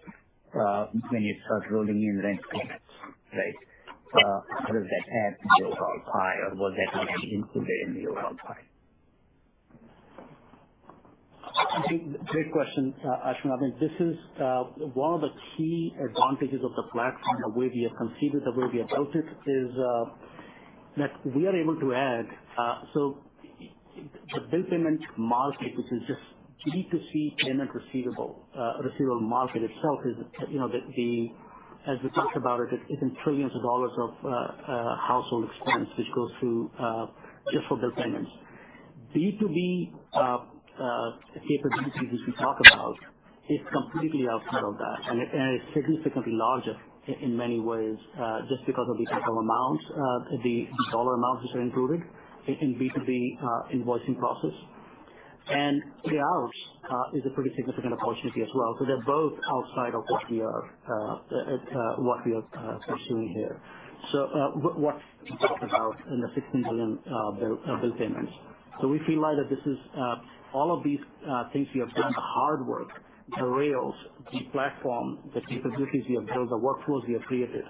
[1.10, 2.92] when you start rolling in rent payments,
[3.32, 3.58] right?
[4.66, 8.10] How does that add to the overall pie or was that already included in the
[8.10, 8.64] overall pie?
[11.56, 13.52] I think great question, uh, Ashwin.
[13.56, 14.64] I mean, this is uh,
[14.94, 18.52] one of the key advantages of the platform, the way we have conceived it, the
[18.52, 20.04] way we have built it, is uh,
[20.98, 22.26] that we are able to add.
[22.94, 23.18] So
[24.34, 26.20] the bill payment market, which is just
[26.66, 28.48] B2C payment receivable
[28.82, 30.16] receivable market itself is,
[30.50, 31.28] you know, the the
[31.86, 34.10] as we talked about it it's in trillions of dollars of
[35.06, 36.70] household expense which goes through
[37.52, 38.30] just for bill payments.
[39.14, 39.92] B2B
[40.74, 42.98] Uh, capabilities which we talk about
[43.48, 44.98] is completely outside of that.
[45.06, 46.74] And it's significantly larger
[47.06, 51.46] in many ways, uh, just because of the type of amounts, uh, the dollar amounts
[51.46, 52.00] which are included
[52.48, 53.38] in B2B
[53.70, 54.50] invoicing process.
[55.46, 56.58] And payouts
[57.14, 58.74] is a pretty significant opportunity as well.
[58.80, 60.62] So they're both outside of what we are
[62.88, 63.60] pursuing here.
[64.10, 64.26] So
[64.58, 66.98] what we talked about in the $16 billion
[67.38, 68.32] bill payments.
[68.80, 69.78] So we feel like that this is
[70.54, 72.88] all of these uh, things we have done, the hard work,
[73.38, 73.94] the rails,
[74.32, 77.64] the platform, the capabilities we have built, the workflows we have created,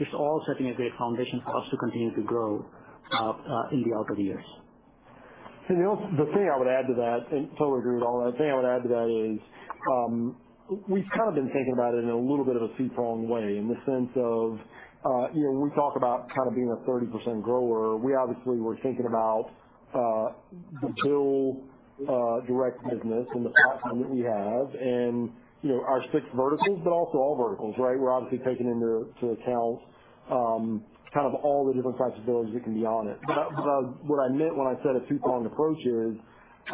[0.00, 2.66] it's all setting a great foundation for us to continue to grow
[3.12, 4.44] uh, uh, in the outer years.
[5.68, 8.32] The thing I would add to that, and totally agree with all that.
[8.32, 9.40] The thing I would add to that is,
[9.94, 10.36] um,
[10.88, 13.56] we've kind of been thinking about it in a little bit of a two-pronged way
[13.56, 14.58] in the sense of,
[15.32, 18.76] you know, when we talk about kind of being a 30% grower, we obviously were
[18.82, 19.50] thinking about
[20.82, 20.90] the
[22.02, 25.30] Uh, BillDirect business and the platform that we have and,
[25.62, 27.98] you know, our six verticals, but also all verticals, right?
[27.98, 29.78] We're obviously taking into account
[30.30, 33.18] um, kind of all the different types of billers that can be on it.
[33.26, 36.14] But, uh, what I meant when I said a two-pronged approach is,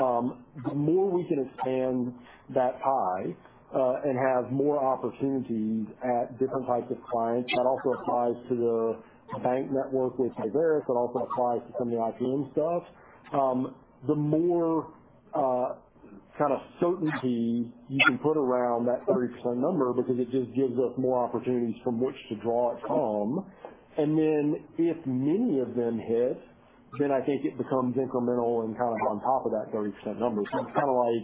[0.01, 2.15] um, the more we can expand
[2.55, 3.37] that pie
[3.75, 9.41] uh, and have more opportunities at different types of clients, that also applies to the
[9.45, 10.83] bank network with Payveris.
[10.89, 12.85] It also applies to some of the IPN stuff.
[13.35, 14.95] Um, the more
[15.35, 15.77] Uh,
[16.39, 20.95] kind of certainty you can put around that 30% number because it just gives us
[20.99, 23.47] more opportunities from which to draw it from.
[23.99, 24.45] And then
[24.79, 26.39] if many of them hit,
[26.99, 30.43] then I think it becomes incremental and kind of on top of that 30% number.
[30.53, 31.23] So it's kind of like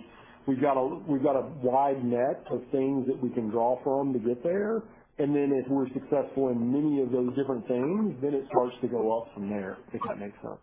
[0.48, 4.12] we've got a we've got a wide net of things that we can draw from
[4.14, 4.82] to get there.
[5.18, 8.88] And then if we're successful in many of those different things, then it starts to
[8.88, 10.60] go up from there, if that makes sense.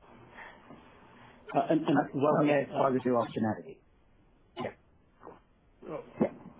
[1.56, 1.76] Uh, uh,
[2.16, 3.78] well, uh, yeah, positive optionality.
[4.58, 4.72] Yeah.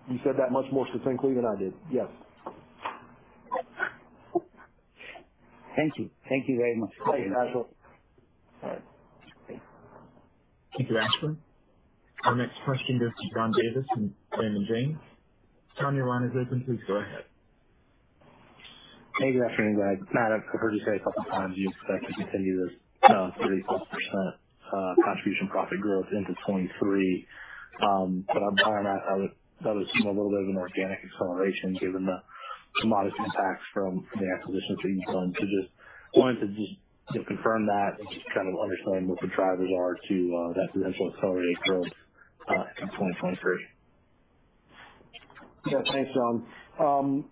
[0.08, 1.74] You said that much more succinctly than I did.
[1.90, 2.08] Yes.
[5.76, 6.10] Thank you.
[6.28, 6.90] Thank you very much.
[7.10, 7.54] Thanks, Ashwin.
[8.62, 8.82] All right.
[10.76, 11.38] Thank you, Ashwin.
[12.24, 14.98] Our next question goes to John Davis from Raymond James.
[15.80, 16.64] John, your line is open.
[16.64, 17.24] Please go ahead.
[19.20, 19.98] Hey, good afternoon, guys.
[20.14, 22.74] Matt, I've heard you say a couple times you expect to continue this
[23.10, 23.64] 30%+
[25.04, 27.26] contribution profit growth into 2023.
[27.82, 29.02] On um, math,
[29.64, 34.06] that would seem a little bit of an organic acceleration given the modest impacts from
[34.14, 35.32] the acquisitions that you've done.
[35.34, 35.72] Just
[36.14, 36.46] wanted to,
[37.18, 40.72] know, confirm that and just kind of understand what the drivers are to uh, that
[40.72, 41.86] potential accelerated growth
[42.50, 43.66] uh, in 2023.
[45.66, 45.82] Yeah.
[45.90, 46.46] Thanks, John.
[46.78, 47.30] Um,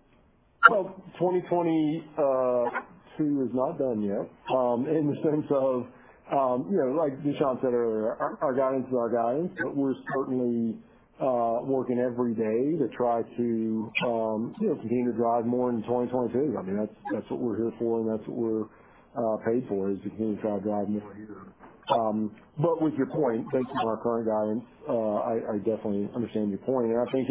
[0.69, 5.85] well, 2022 is not done yet, um, in the sense of,
[6.33, 10.75] Um, you know, like Dushyant said earlier, our guidance is our guidance, but we're certainly
[11.21, 15.83] uh, working every day to try to, um, you know, continue to drive more in
[15.83, 16.57] 2022.
[16.57, 18.65] I mean, that's that's what we're here for, and that's what we're
[19.13, 21.53] uh, paid for, is to continue to try to drive more here.
[21.93, 26.63] Um, but with your point, based on our current guidance, uh, I definitely understand your
[26.65, 26.89] point.
[26.89, 27.27] And I think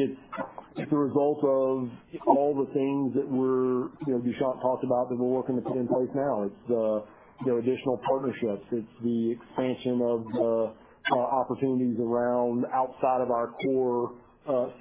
[0.77, 1.91] it's a result of
[2.29, 5.77] all the things that we're, you know, Dushyant talked about that we're working to put
[5.77, 6.45] in place now.
[6.45, 7.05] It's the,
[7.41, 8.67] you know, additional partnerships.
[8.73, 10.75] It's the expansion of the
[11.11, 14.19] opportunities around outside of our core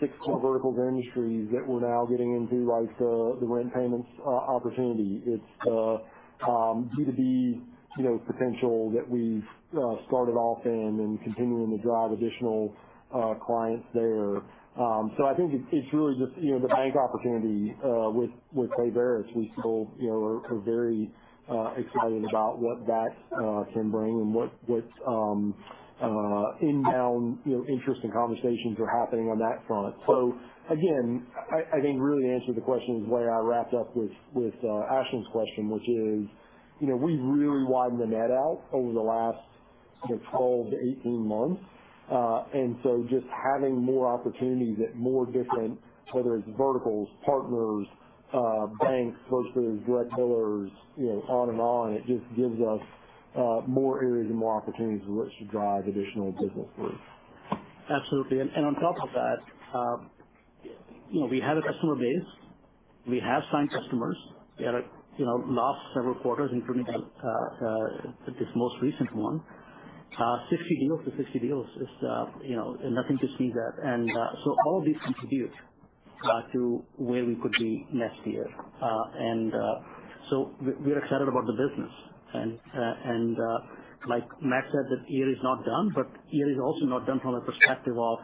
[0.01, 4.09] six core verticals and industries that we're now getting into, like the the rent payments
[4.25, 5.23] opportunity.
[5.25, 5.99] It's the
[6.47, 7.19] um B2B,
[7.97, 9.45] you know, potential that we've
[10.07, 12.75] started off in and continuing to drive additional
[13.13, 14.37] uh clients there.
[14.79, 19.27] Um so I think it's really just, you know, the bank opportunity uh with Payveris.
[19.35, 21.13] We still, you know, are very
[21.77, 23.11] excited about what that
[23.73, 25.55] can bring and what what, um
[26.01, 29.95] uh inbound, you know, interest and conversations are happening on that front.
[30.07, 30.33] So
[30.71, 34.11] again, I think really to answer the question is the way I wrapped up with
[34.35, 36.27] Ashwin's question, which is,
[36.81, 39.39] you know, we've really widened the net out over the last,
[40.09, 40.21] you know,
[41.05, 41.63] 12-18 months.
[42.11, 45.79] Uh and so just having more opportunities at more different,
[46.13, 47.87] whether it's verticals, partners,
[48.81, 52.81] banks versus direct billers, you know, on and on, it just gives us
[53.35, 57.01] uh more areas and more opportunities with which to drive additional business growth.
[57.89, 58.41] Absolutely.
[58.41, 59.39] On top of that,
[59.73, 59.97] uh
[61.11, 62.27] you know, we have a customer base.
[63.07, 64.17] We have signed customers.
[64.59, 64.75] We had,
[65.17, 69.43] you know, last several quarters, including uh uh this most recent one,
[70.49, 73.83] 60 deals 60 deals is, uh you know, nothing to sneeze at.
[73.85, 74.09] And
[74.43, 75.53] so all of these contribute
[76.23, 78.45] Uh, to where we could be next year.
[78.45, 79.75] Uh, and uh,
[80.29, 81.93] so we're excited about the business.
[82.33, 83.37] And
[84.07, 87.35] like Matt said, the year is not done, but year is also not done from
[87.35, 88.19] a perspective of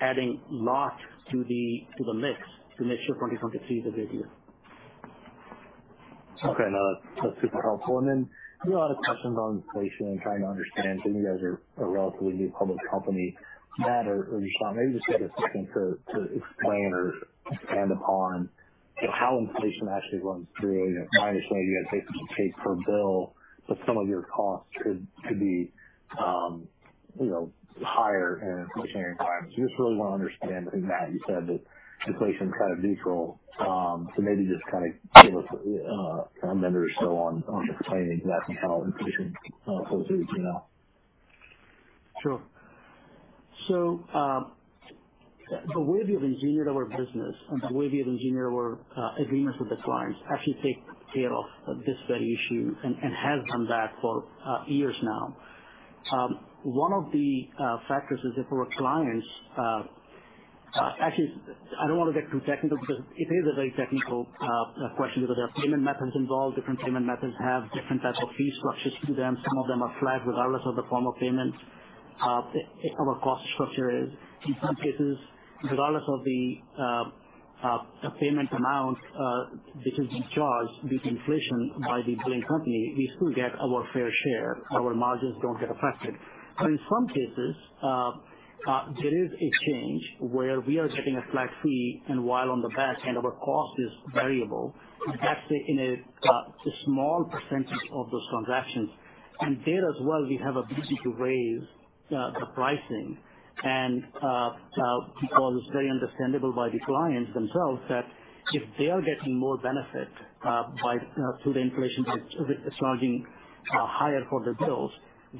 [0.00, 0.96] adding lot
[1.32, 2.38] to the mix
[2.78, 4.30] to make sure 2023 is a great year.
[6.44, 6.68] Okay.
[6.70, 6.82] No,
[7.22, 7.98] that's super helpful.
[7.98, 8.30] And then,
[8.64, 11.42] you know, a lot of questions on inflation and trying to understand, given you guys
[11.42, 13.36] are a relatively new public company.
[13.78, 17.14] Matt or Dushyant, maybe just take a second to explain or
[17.52, 18.48] expand upon,
[19.12, 21.06] how inflation actually runs through.
[21.14, 23.34] My understanding, you guys basically pay per bill,
[23.68, 25.06] but some of your costs could
[25.38, 25.72] be,
[26.18, 26.68] um,
[27.20, 29.54] you know, higher in an inflationary environment.
[29.56, 30.68] You just really wanna understand.
[30.68, 31.60] I think, Matt, you said that
[32.06, 33.40] inflation is kind of neutral.
[33.60, 38.20] Um, so maybe just kind of give us uh, a minute or so on explaining
[38.22, 39.34] exactly how inflation
[39.66, 40.64] uh, flows through, you know.
[42.22, 42.42] Sure.
[44.14, 44.52] Um,
[45.48, 49.22] The way we have engineered our business and the way we have engineered our uh,
[49.24, 50.78] agreements with the clients actually take
[51.14, 51.44] care of
[51.86, 55.36] this very issue and has done that for uh, years now.
[56.12, 56.30] Um,
[56.64, 59.26] one of the uh, factors is if our clients
[60.76, 61.32] actually,
[61.80, 64.26] I don't wanna get too technical because it is a very technical
[64.96, 66.56] question because there are payment methods involved.
[66.56, 69.36] Different payment methods have different types of fee structures to them.
[69.40, 71.54] Some of them are flat regardless of the form of payment.
[72.20, 74.10] Our cost structure is
[74.46, 75.18] in some cases,
[75.64, 77.04] regardless of the uh,
[77.62, 77.78] uh,
[78.20, 83.34] payment amount uh, which is charged due to inflation by the billing company, we still
[83.34, 84.56] get our fair share.
[84.74, 86.14] Our margins don't get affected.
[86.60, 87.56] In some cases,
[89.02, 92.68] there is a change where we are getting a flat fee, and while on the
[92.70, 94.74] back end our cost is variable,
[95.20, 95.96] that's in a
[96.84, 98.90] small percentage of those transactions.
[99.40, 101.62] And there as well, we have ability to raise
[102.10, 103.18] the pricing.
[103.62, 108.06] Because it's very understandable by the clients themselves that
[108.54, 110.08] if they are getting more benefit
[110.44, 112.04] uh by uh through the inflation
[112.78, 113.26] charging
[113.72, 114.92] higher for their bills,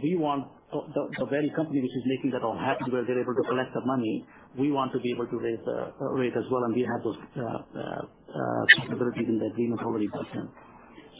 [0.02, 3.44] we want the very company which is making that all happen, where they're able to
[3.48, 4.26] collect the money,
[4.58, 7.16] we want to be able to raise the rate as well, and we have those
[7.16, 10.48] uh, uh, uh, capabilities in the agreement already built in.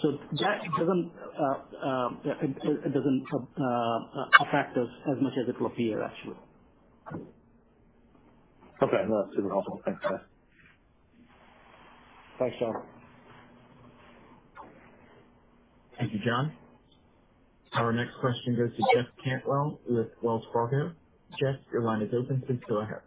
[0.03, 0.12] So
[0.44, 1.11] that doesn't
[2.84, 3.24] it doesn't
[4.40, 6.36] affect us as much as it will appear actually.
[8.83, 9.05] Okay.
[9.09, 9.81] No, that's super helpful.
[9.85, 10.20] Thanks, guys.
[12.39, 12.74] Thanks, John.
[15.99, 16.57] Thank you, John.
[17.72, 20.95] Our next question goes to Jeff Cantwell with Wells Fargo.
[21.41, 22.43] Jeff, your line is open.
[22.47, 23.03] Please go ahead.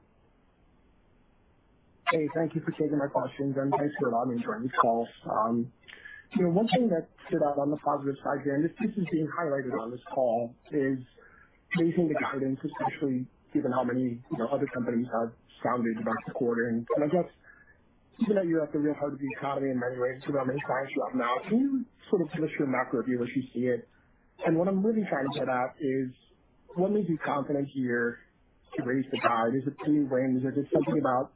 [2.11, 4.71] Hey, thank you for taking my questions, and thanks for allowing me to join this
[4.81, 5.07] call.
[5.25, 5.71] Um,
[6.35, 9.05] you know, one thing that stood out on the positive side here, and this is
[9.11, 10.99] being highlighted on this call, is
[11.79, 15.33] raising the guidance, especially given how many, you know, other companies have
[15.63, 16.69] sounded about the quarter.
[16.69, 17.29] And I guess
[18.19, 20.45] given that you're at the real heart of the economy in many ways, given how
[20.45, 23.29] many clients you have now, can you sort of give us your macro view as
[23.35, 23.87] you see it?
[24.45, 26.09] And what I'm really trying to get at is
[26.75, 28.19] what makes you confident here
[28.77, 29.53] to raise the guide?
[29.55, 30.43] Is it the new wins?
[30.43, 31.33] Is it something about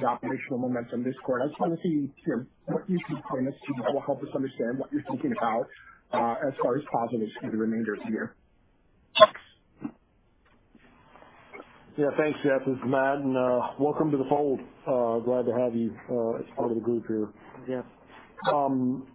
[0.00, 1.44] the operational momentum this quarter?
[1.44, 4.22] I just wanna see, you know, what you can point us to that will help
[4.22, 5.66] us understand what you're thinking about,
[6.12, 8.36] uh, as far as positives for the remainder of the year.
[11.98, 12.08] Yeah.
[12.18, 12.64] Thanks, Jeff.
[12.66, 13.34] This is Matt, and
[13.78, 14.60] welcome to the fold.
[15.24, 15.92] Glad to have you
[16.40, 17.28] as part of the group here.
[17.68, 17.82] Yeah.
[18.52, 19.08] Um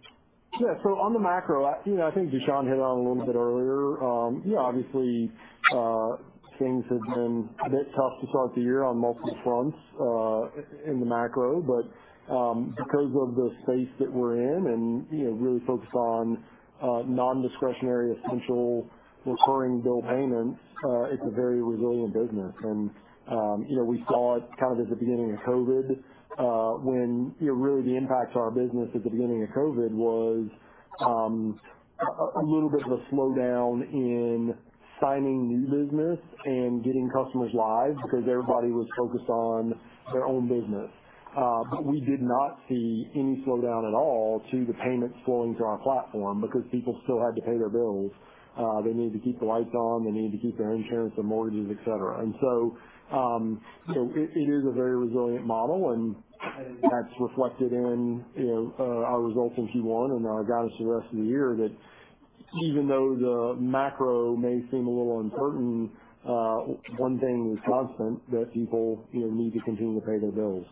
[0.60, 0.74] yeah.
[0.84, 3.98] So on the macro, you know, I think Dushyant hit on a little bit earlier.
[4.46, 5.32] You know, obviously,
[5.74, 6.22] uh
[6.58, 11.00] things have been a bit tough to start the year on multiple fronts uh in
[11.00, 11.62] the macro.
[11.66, 11.90] But,
[12.32, 16.44] um because of the space that we're in and, you know, really focused on
[16.80, 18.90] uh non-discretionary, essential
[19.26, 20.60] recurring bill payments,
[21.12, 22.54] it's a very resilient business.
[22.64, 22.90] And
[23.28, 27.48] um you know, we saw it kind of at the beginning of COVID, when you
[27.48, 30.50] know, really the impact to our business at the beginning of COVID was
[32.00, 34.54] a little bit of a slowdown in
[35.00, 39.74] signing new business and getting customers live because everybody was focused on
[40.12, 40.90] their own business.
[41.36, 45.64] Uh but we did not see any slowdown at all to the payments flowing to
[45.64, 48.12] our platform because people still had to pay their bills.
[48.84, 51.68] They needed to keep the lights on, they needed to keep their insurance, their mortgages,
[51.72, 52.26] et cetera.
[53.88, 56.16] You know, it is a very resilient model, and
[56.82, 58.74] that's reflected in you know,
[59.06, 61.72] our results in Q1 and our guidance for the rest of the year that
[62.64, 65.92] even though the macro may seem a little uncertain,
[66.24, 66.58] uh
[66.98, 70.66] one thing is constant, that people you know, need to continue to pay their bills.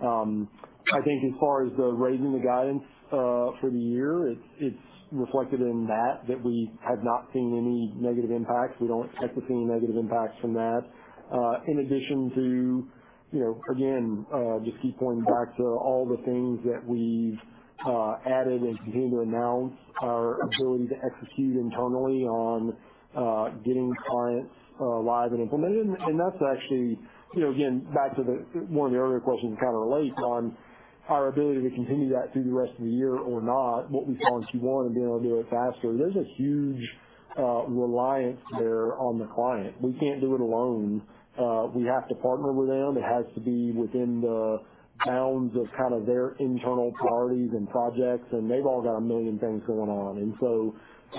[0.00, 0.50] Um
[0.92, 4.95] I think as far as the raising the guidance uh for the year, it's it's
[5.18, 8.80] reflected in that that we have not seen any negative impacts.
[8.80, 10.82] We don't expect to see any negative impacts from that.
[11.32, 12.46] Uh, in addition to,
[13.36, 17.38] you know, again, uh, just keep pointing back to all the things that we've
[17.86, 22.76] uh, added and continue to announce our ability to execute internally on
[23.64, 25.86] getting clients live and implemented.
[25.88, 26.98] And that's actually,
[27.34, 30.56] you know, again, back to the one of the earlier questions kind of relates on
[31.08, 34.16] our ability to continue that through the rest of the year or not, what we
[34.22, 35.96] saw in Q1 and being able to do it faster.
[35.96, 36.82] There's a huge
[37.38, 39.80] uh reliance there on the client.
[39.82, 41.02] We can't do it alone.
[41.38, 42.98] Uh we have to partner with them.
[42.98, 44.58] It has to be within the
[45.06, 49.38] bounds of kind of their internal priorities and projects, and they've all got a million
[49.38, 50.18] things going on.
[50.18, 50.50] And so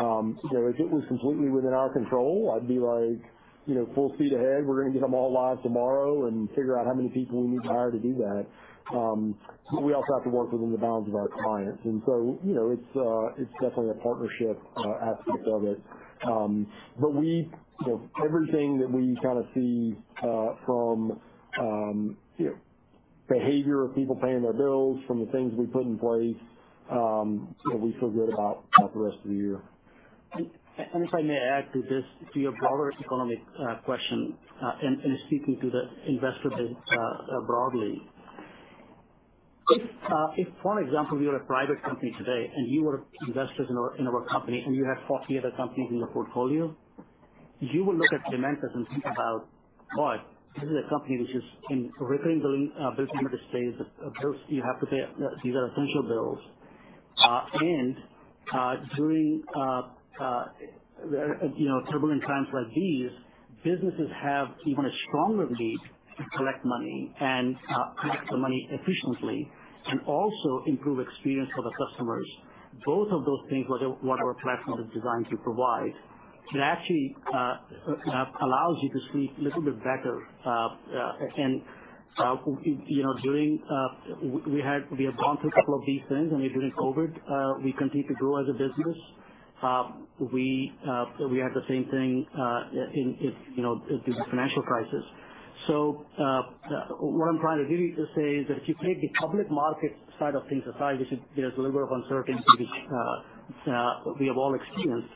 [0.04, 3.22] um you know, if it was completely within our control, I'd be like,
[3.68, 4.66] you know, full speed ahead.
[4.68, 7.64] We're gonna get them all live tomorrow and figure out how many people we need
[7.64, 8.48] to hire to do that.
[8.94, 9.40] Um,
[9.84, 11.82] we also have to work within the bounds of our clients.
[11.86, 15.80] And so, you know, it's uh it's definitely a partnership uh, aspect of it.
[16.28, 16.72] Um
[17.02, 21.22] but we, you know, everything that we kind of see uh, from,
[21.62, 22.58] um, you know,
[23.30, 26.38] behavior of people paying their bills from the things we put in place,
[26.92, 29.64] um, you know, we feel good about the rest of the year.
[30.34, 35.60] And if I may add to this, to your broader economic uh, question, and speaking
[35.62, 36.78] to the investor base
[37.48, 38.10] broadly.
[39.70, 43.78] If uh if for example, you're a private company today and you were investors in
[43.78, 46.76] our in our company and you had 40 other companies in your portfolio,
[47.60, 49.50] you will look at Paymentus and think about,
[49.96, 50.18] boy,
[50.56, 53.76] this is a company which is in recurring bill payment space.
[54.22, 55.02] Bills you have to pay,
[55.44, 56.40] these are essential bills.
[57.24, 57.98] Uh and
[58.54, 59.82] uh during uh
[60.22, 60.46] uh
[61.58, 63.12] you know, turbulent times like these,
[63.64, 65.80] businesses have even a stronger need
[66.18, 69.50] to collect money and uh, collect the money efficiently
[69.88, 72.28] and also improve experience for the customers.
[72.86, 75.94] Both of those things, what our platform is designed to provide,
[76.54, 80.28] it actually uh, uh, allows you to sleep a little bit better.
[81.38, 81.62] And,
[82.64, 84.16] you know, during uh
[84.50, 87.74] we had we have gone through a couple of these things, and during COVID, we
[87.74, 88.98] continued to grow as a business.
[89.62, 90.74] Um, we
[91.30, 92.26] we had the same thing
[92.94, 95.04] in you know through the financial crisis.
[95.70, 96.42] Uh, uh,
[97.02, 100.36] what I'm trying to really say is that if you take the public market side
[100.36, 102.70] of things aside, which is there's a little bit of uncertainty which
[103.68, 105.14] uh, we have all experienced,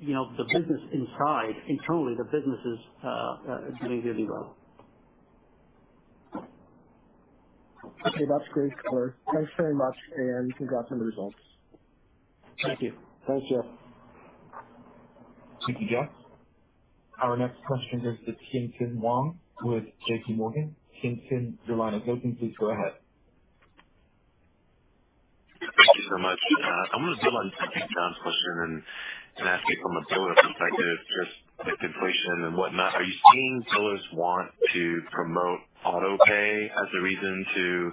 [0.00, 2.80] you know, the business inside, internally, the business is
[3.82, 4.56] doing really well.
[8.06, 8.24] Okay.
[8.28, 9.18] That's great color.
[9.34, 11.38] Thanks very much, and congrats on the results.
[12.62, 12.94] Thank you.
[13.26, 13.66] Thanks, Jeff.
[15.66, 16.10] Thank you, Jeff.
[17.22, 20.74] Our next question goes to Tien-Tsin Huang with JPMorgan.
[21.02, 22.36] Tien-Tsin, your line is open.
[22.36, 22.94] Please go ahead.
[25.60, 26.40] Thank you so much.
[26.62, 28.54] Uh, I'm gonna build on John's question
[29.38, 31.34] and ask you from a biller perspective, just
[31.66, 37.02] with inflation and whatnot, are you seeing billers want to promote auto pay as a
[37.02, 37.92] reason to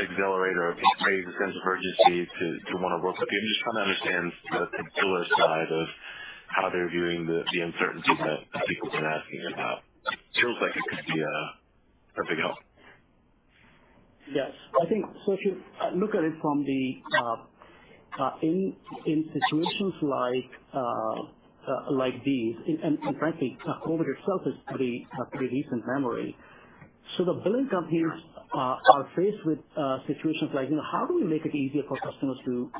[0.00, 0.76] accelerate or
[1.06, 3.40] raise a sense of urgency to wanna work with you?
[3.40, 5.88] I'm just trying to understand the biller side of
[6.48, 9.78] how they're viewing the uncertainty that people have been asking about.
[10.40, 12.58] Feels like it could be a big help.
[14.32, 14.52] Yes.
[14.82, 17.36] I think so if you uh, look at it from the uh,
[18.22, 18.76] uh, in
[19.06, 20.50] in situations like
[21.92, 25.06] like these, and frankly, COVID itself is pretty
[25.38, 26.36] recent memory.
[27.16, 28.12] So the billing companies
[28.54, 29.58] are faced with
[30.06, 32.70] situations like, you know, how do we make it easier for customers to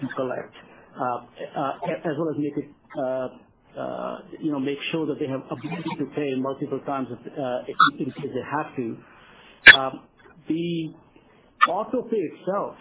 [0.00, 0.54] to collect,
[0.94, 3.28] as well as make it, uh
[3.78, 7.64] uh you know, make sure that they have ability to pay multiple times if uh,
[7.66, 8.96] if they have to.
[10.48, 10.94] The
[11.70, 12.76] auto pay itself,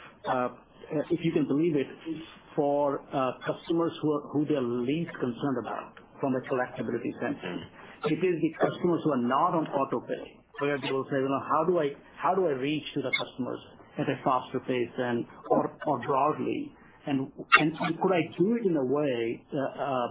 [1.12, 2.22] if you can believe it, is
[2.56, 3.00] for
[3.46, 7.62] customers who are who they're least concerned about from a collectibility standpoint.
[8.06, 11.30] It is the customers who are not on auto pay, where they will say, "You
[11.30, 13.60] know, how do I how do I reach to the customers
[13.98, 16.76] at a faster pace than or broadly?
[17.06, 20.08] And could I do it in a way uh, uh,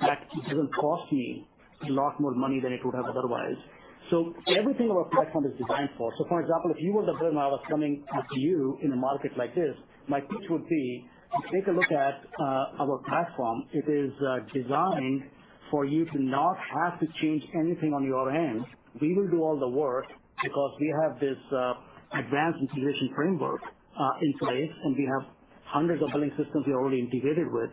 [0.00, 1.48] that it doesn't cost me
[1.88, 3.56] a lot more money than it would have otherwise?"
[4.10, 6.12] So everything our platform is designed for.
[6.18, 8.96] So for example, if you were the and I was coming to you in a
[8.96, 9.76] market like this,
[10.08, 11.06] my pitch would be,
[11.52, 13.64] take a look at uh, our platform.
[13.72, 14.12] It is
[14.52, 15.22] designed
[15.70, 18.64] for you to not have to change anything on your end.
[19.00, 20.06] We will do all the work
[20.42, 21.38] because we have this
[22.12, 23.60] advanced integration framework
[24.20, 25.39] in place, and we have
[25.72, 27.70] hundreds of billing systems we are already integrated with.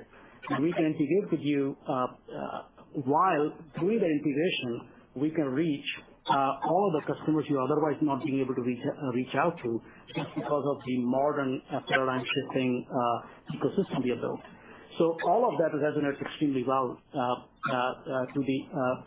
[0.61, 2.61] We can integrate with you uh, uh,
[3.03, 5.85] while doing the integration, we can reach
[6.29, 9.81] uh, all of the customers you're otherwise not being able to reach out to
[10.15, 12.85] just because of the modern paradigm shifting
[13.55, 14.39] ecosystem we have built.
[14.97, 17.43] So all of that resonates extremely well to
[18.35, 18.57] the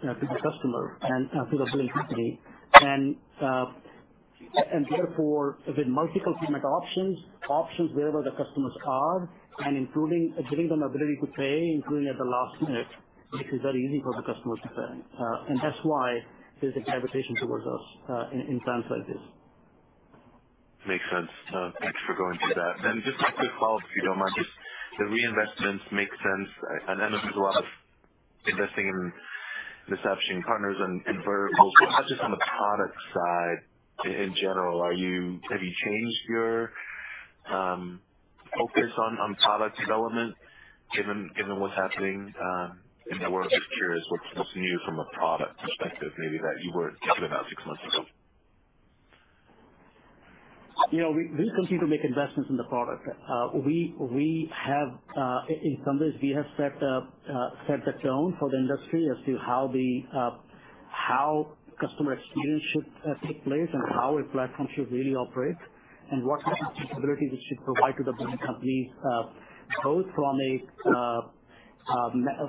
[0.03, 2.41] to the customer and to the billing company.
[4.55, 9.30] And therefore, with multiple payment options options wherever the customers are,
[9.66, 12.90] and including giving them ability to pay, including at the last minute,
[13.32, 14.92] makes it very easy for the customers to pay.
[15.14, 16.18] Uh, and that's why
[16.61, 19.22] there's a gravitation towards us uh, in times like this.
[20.88, 21.30] Makes sense.
[21.55, 22.74] Uh, thanks for going through that.
[22.90, 24.34] And just a quick follow-up, if you don't mind.
[24.34, 24.51] Just
[24.98, 26.48] the reinvestments make sense.
[26.88, 27.66] I know there's a lot of
[28.48, 29.12] investing in
[29.94, 31.72] establishing partners and verticals,
[32.09, 33.59] just on the product side
[34.05, 34.82] in general.
[34.84, 35.40] Have you
[35.84, 36.70] changed your
[37.51, 38.01] um,
[38.59, 40.34] focus on product development
[40.96, 42.80] given given what's happening um,
[43.11, 43.51] in the world?
[43.51, 47.62] Just curious what's new from a product perspective maybe that you weren't thinking about six
[47.66, 48.05] months ago.
[50.90, 53.07] You know, we continue to make investments in the product.
[53.07, 57.01] Uh, we we have uh, in some ways we have set uh,
[57.68, 60.30] set the tone for the industry as to how the uh
[60.90, 65.56] how customer experience should uh, take place and how a platform should really operate,
[66.10, 69.22] and what type of capabilities it should provide to the billing companies, uh,
[69.82, 70.52] both from a
[70.88, 71.20] uh,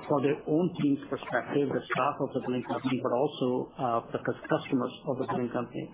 [0.08, 3.72] for their own team's perspective, the staff of the billing company, but also
[4.12, 5.90] the customers of the billing company.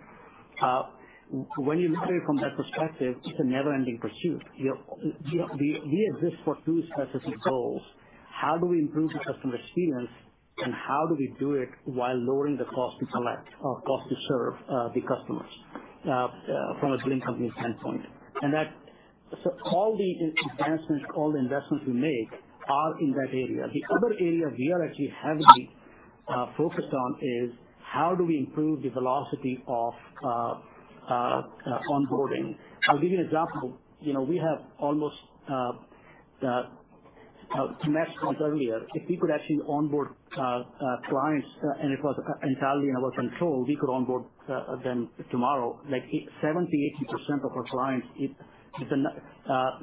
[1.58, 4.42] When you look at it from that perspective, it's a never-ending pursuit.
[4.58, 7.82] We exist for two specific goals.
[8.32, 10.10] How do we improve the customer experience,
[10.64, 14.16] and how do we do it while lowering the cost to collect or cost to
[14.28, 15.50] serve uh, the customers
[16.06, 16.28] uh, uh,
[16.80, 18.02] from a billing company standpoint?
[18.42, 18.74] And that
[19.44, 22.28] so all the advancements, all the investments we make
[22.68, 23.66] are in that area.
[23.72, 25.70] The other area we are actually heavily
[26.56, 27.50] focused on is
[27.82, 29.92] how do we improve the velocity of
[31.10, 32.56] onboarding.
[32.88, 33.78] I'll give you an example.
[34.00, 35.16] You know, we have almost
[37.54, 40.64] Uh, to Matt's point earlier, if we could actually onboard uh, uh,
[41.08, 41.48] clients
[41.80, 44.24] and it was entirely in our control, we could onboard
[44.84, 45.80] them tomorrow.
[45.88, 46.04] Like
[46.44, 48.06] 70%-80% of our clients,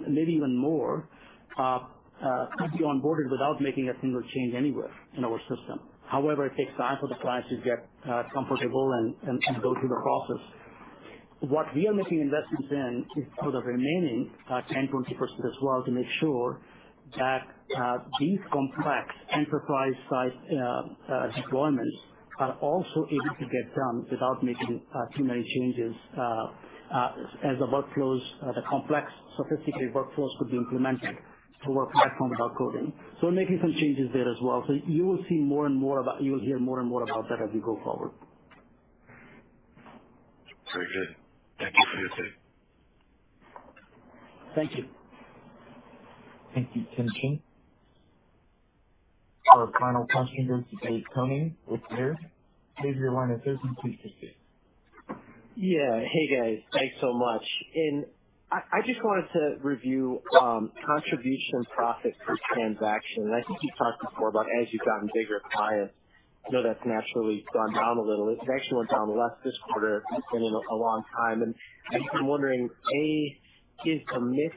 [0.08, 1.10] maybe even more,
[1.58, 5.80] could be onboarded without making a single change anywhere in our system.
[6.08, 7.90] However, it takes time for the clients to get
[8.32, 10.44] comfortable and go through the process.
[11.42, 15.02] What we are making investments in is for the remaining 10%-20%
[15.46, 16.62] as well, to make sure
[17.18, 17.44] that
[17.76, 21.98] uh, these complex enterprise-size uh, uh, deployments
[22.40, 24.82] are also able to get done without making
[25.18, 25.96] too many changes,
[27.44, 28.22] as the workflows,
[28.56, 31.18] the complex sophisticated workflows could be implemented
[31.64, 32.94] through our platform without coding.
[33.22, 34.64] So we're making some changes there as well.
[34.68, 35.76] So you will hear more and
[36.90, 38.12] more about that as we go forward.
[40.74, 41.16] Very good.
[41.60, 42.36] Thank you for your time.
[44.56, 44.86] Thank you.
[46.56, 47.42] Thank you, Tien-Tsin.
[49.54, 52.18] Our final question goes to Dave Koning with Baird.
[52.82, 53.76] Dave, your line is open.
[53.82, 54.36] Please proceed.
[55.56, 56.00] Yeah.
[56.00, 56.60] Hey, guys.
[56.74, 57.44] Thanks so much.
[57.76, 58.06] And
[58.52, 63.32] I just wanted to review um, contribution profit per transaction.
[63.36, 65.94] I think you talked before about as you've gotten bigger clients,
[66.48, 68.30] you know, that's naturally gone down a little.
[68.30, 71.42] It actually went down less this quarter than in a long time.
[71.42, 71.56] And
[72.14, 74.56] I'm wondering, A, is the mix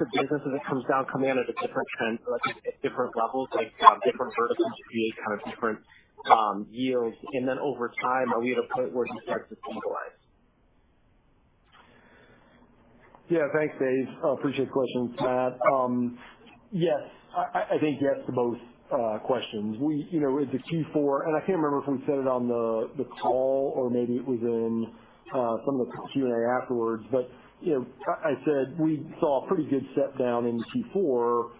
[0.00, 3.12] of business as it comes down coming in at a different trend, like at different
[3.16, 5.78] levels, like um, different verticals create kind of different
[6.30, 7.16] um, yields?
[7.32, 10.16] And then over time, are we at a point where it starts to stabilize?
[13.28, 13.48] Yeah.
[13.54, 14.08] Thanks, Dave.
[14.22, 15.14] Appreciate the question.
[15.20, 15.58] Matt.
[15.72, 16.18] Um,
[16.70, 17.00] yes.
[17.36, 18.56] I think yes to both
[18.90, 19.76] uh, questions.
[19.78, 23.04] We, you know, into Q4, and I can't remember if we said it on the
[23.20, 24.86] call or maybe it was in
[25.34, 27.04] uh, some of the Q&A afterwards.
[27.60, 31.50] You know, I said we saw a pretty good step down in Q4,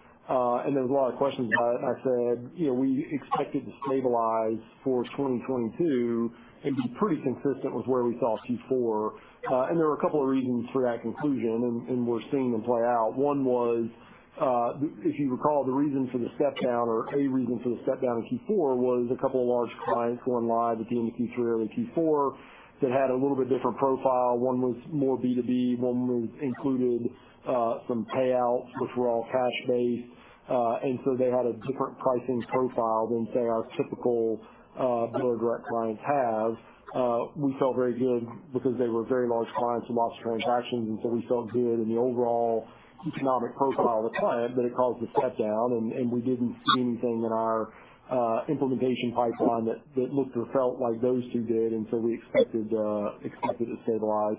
[0.67, 1.81] and there was a lot of questions about it.
[1.85, 6.31] I said, you know, we expect it to stabilize for 2022
[6.65, 9.11] and be pretty consistent with where we saw Q4.
[9.77, 13.13] There were a couple of reasons for that conclusion, and we're seeing them play out.
[13.17, 13.89] One was,
[14.39, 17.79] uh, if you recall, the reason for the step down or a reason for the
[17.83, 21.09] step down in Q4 was a couple of large clients going live at the end
[21.09, 22.37] of Q3, early Q4
[22.81, 24.39] that had a little bit different profile.
[24.39, 27.11] One was more B2B, one was included
[27.47, 30.09] uh some payouts, which were all cash-based.
[30.49, 34.41] Uh and so they had a different pricing profile than, say, our typical
[34.77, 36.51] biller direct clients have.
[36.95, 38.23] Uh we felt very good
[38.53, 41.79] because they were very large clients with lots of transactions, and so we felt good
[41.81, 42.67] in the overall
[43.07, 46.81] economic profile of the client, but it caused a step down, and we didn't see
[46.81, 47.73] anything in our
[48.09, 49.79] Uh, implementation pipeline that
[50.13, 53.31] looked or felt like those two did, and so we expected uh, it
[53.65, 54.37] to stabilize.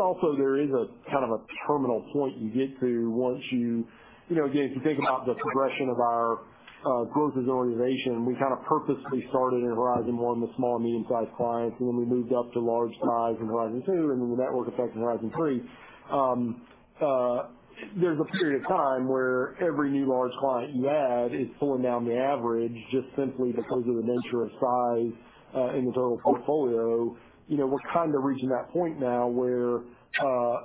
[0.00, 3.86] Also there is a kind of a terminal point you get to once you
[4.28, 6.46] you know, again, if you think about the progression of our
[6.84, 10.76] uh growth as an organization, we kind of purposely started in Horizon One with small
[10.76, 14.22] and medium-sized clients, and then we moved up to large size in Horizon Two, and
[14.22, 15.64] then the network effect in Horizon Three.
[16.12, 16.62] Um,
[17.00, 17.55] uh,
[18.00, 22.06] There's a period of time where every new large client you add is pulling down
[22.06, 25.12] the average just simply because of the nature of size
[25.54, 27.16] uh, in the total portfolio.
[27.48, 30.56] You know, we're kind of reaching that point now where uh,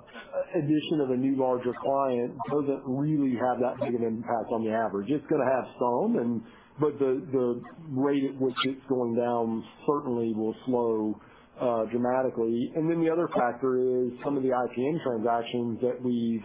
[0.55, 4.71] addition of a new larger client doesn't really have that big an impact on the
[4.71, 5.09] average.
[5.09, 6.41] It's gonna have some, and
[6.79, 11.19] but the rate at which it's going down certainly will slow
[11.59, 12.71] uh, dramatically.
[12.75, 16.43] And then the other factor is some of the IPN transactions that we've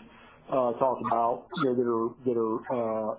[0.48, 2.58] Uh, talked about, you know, that are,
[3.14, 3.16] uh,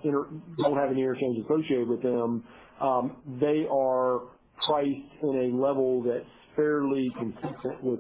[0.64, 2.44] don't have any interchange associated with them.
[2.82, 4.30] Um, they are
[4.68, 8.00] priced in a level that's fairly consistent with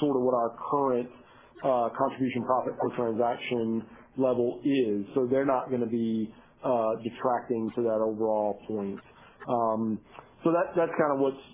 [0.00, 1.10] sort of what our current
[1.64, 3.82] uh, contribution profit per transaction
[4.18, 5.06] level is.
[5.14, 6.34] So they're not gonna be
[7.04, 9.00] detracting to that overall point.
[9.48, 10.00] Um
[10.44, 11.44] so that that's kind of what's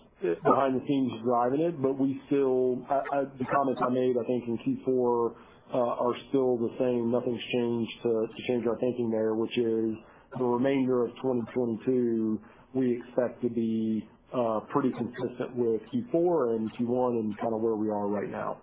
[0.44, 1.82] behind the scenes driving it.
[1.82, 5.36] But we still, the comments I made, I think in Q4,
[5.72, 7.10] Uh, are still the same.
[7.10, 9.96] Nothing's changed to change our thinking there, which is
[10.38, 12.40] the remainder of 2022,
[12.74, 17.76] we expect to be uh, pretty consistent with Q4 and Q1 and kind of where
[17.76, 18.62] we are right now.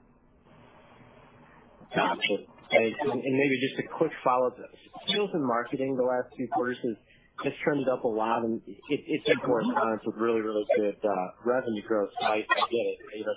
[1.95, 2.45] Gotcha.
[2.72, 2.97] Thanks.
[3.01, 4.57] And maybe just a quick follow-up.
[5.07, 6.78] Sales and marketing the last few quarters
[7.43, 10.41] has trended up a lot, and it's in correspondence with really
[10.76, 12.10] good uh, revenue growth.
[12.22, 12.97] I get it.
[13.16, 13.34] You know,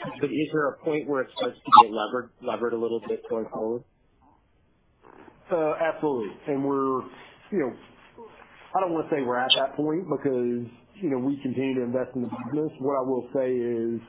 [0.00, 1.92] is there a point where it starts to get
[2.42, 3.84] levered a little bit going forward?
[5.50, 6.34] Uh, absolutely.
[6.48, 7.02] And we're,
[7.52, 7.72] you know,
[8.76, 10.68] I don't wanna say we're at that point because,
[11.02, 12.72] you know, we continue to invest in the business.
[12.80, 14.00] What I will say is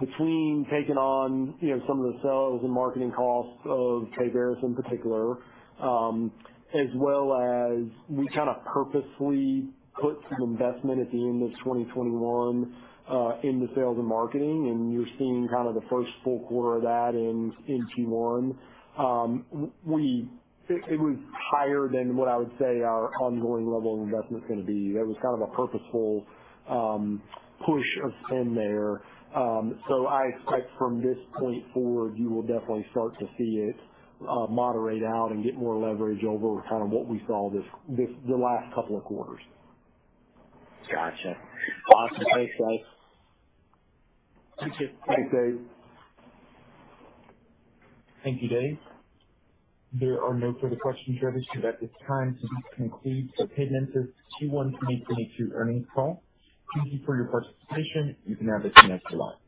[0.00, 4.74] between taking on, you know, some of the sales and marketing costs of Payveris in
[4.74, 5.38] particular,
[5.80, 6.32] um,
[6.74, 9.70] as well as we kind of purposely
[10.00, 12.76] put some investment at the end of 2021
[13.08, 16.82] Uh, into sales and marketing, and you're seeing kind of the first full quarter of
[16.84, 17.52] that in
[17.98, 18.56] Q1.
[18.98, 19.72] Um,
[20.68, 21.18] it was
[21.52, 24.92] higher than what I would say our ongoing level of investment is gonna be.
[24.94, 26.26] That was kind of a purposeful
[26.68, 27.22] um,
[27.66, 29.02] push of spend there.
[29.34, 33.76] Um so I expect from this point forward, you will definitely start to see it
[34.22, 37.64] uh, moderate out and get more leverage over kind of what we saw this
[38.28, 39.40] the last couple of quarters.
[40.92, 41.34] Gotcha.
[41.94, 42.24] Awesome.
[42.34, 42.97] Thanks, guys.
[44.60, 44.88] Thank you.
[45.06, 45.66] Thanks, Dave.
[48.24, 48.78] Thank you, Dave.
[49.92, 54.72] There are no further questions registered at this time, so this concludes the Paymentus Q1
[54.80, 56.24] 2022 earnings call.
[56.76, 58.16] Thank you for your participation.
[58.26, 59.47] You can now disconnect your line.